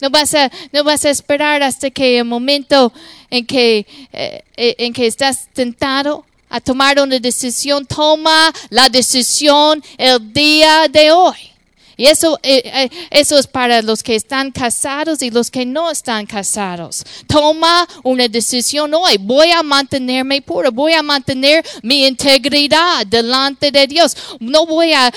No 0.00 0.10
vas 0.10 0.34
a, 0.34 0.50
no 0.72 0.82
vas 0.82 1.04
a 1.04 1.10
esperar 1.10 1.62
hasta 1.62 1.90
que 1.90 2.18
el 2.18 2.24
momento 2.24 2.92
en 3.30 3.46
que, 3.46 3.86
eh, 4.12 4.42
eh, 4.56 4.74
en 4.78 4.92
que 4.92 5.06
estás 5.06 5.48
tentado 5.52 6.24
a 6.48 6.60
tomar 6.60 7.00
una 7.00 7.18
decisión, 7.18 7.86
toma 7.86 8.52
la 8.68 8.88
decisión 8.88 9.82
el 9.96 10.32
día 10.32 10.88
de 10.88 11.12
hoy. 11.12 11.51
Y 11.96 12.06
eso, 12.06 12.38
eh, 12.42 12.62
eh, 12.64 12.90
eso 13.10 13.38
es 13.38 13.46
para 13.46 13.82
los 13.82 14.02
que 14.02 14.14
están 14.14 14.50
casados 14.50 15.22
y 15.22 15.30
los 15.30 15.50
que 15.50 15.66
no 15.66 15.90
están 15.90 16.26
casados. 16.26 17.04
Toma 17.26 17.86
una 18.02 18.28
decisión 18.28 18.94
hoy. 18.94 19.18
Voy 19.18 19.50
a 19.50 19.62
mantenerme 19.62 20.42
puro. 20.42 20.72
Voy 20.72 20.92
a 20.92 21.02
mantener 21.02 21.64
mi 21.82 22.06
integridad 22.06 23.06
delante 23.06 23.70
de 23.70 23.86
Dios. 23.86 24.16
No 24.40 24.66
voy 24.66 24.92
a, 24.92 25.12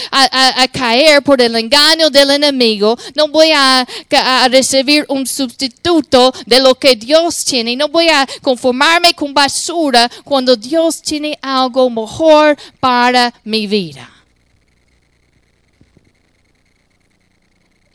caer 0.71 1.21
por 1.21 1.41
el 1.41 1.55
engaño 1.55 2.09
del 2.09 2.31
enemigo. 2.31 2.97
No 3.15 3.27
voy 3.27 3.51
a, 3.51 3.87
a 4.11 4.47
recibir 4.49 5.05
un 5.09 5.25
sustituto 5.25 6.33
de 6.45 6.59
lo 6.59 6.75
que 6.75 6.95
Dios 6.95 7.45
tiene. 7.45 7.75
No 7.75 7.87
voy 7.87 8.09
a 8.09 8.27
conformarme 8.41 9.13
con 9.13 9.33
basura 9.33 10.09
cuando 10.23 10.55
Dios 10.55 11.01
tiene 11.01 11.37
algo 11.41 11.89
mejor 11.89 12.57
para 12.79 13.33
mi 13.43 13.67
vida. 13.67 14.14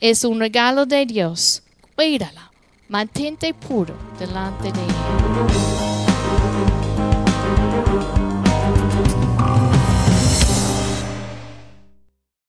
Es 0.01 0.25
un 0.25 0.39
regalo 0.39 0.85
de 0.85 1.05
Dios. 1.05 1.63
Cuídala. 1.95 2.51
Mantente 2.89 3.53
puro 3.53 3.93
delante 4.19 4.71
de 4.71 4.79
Él. 4.83 5.90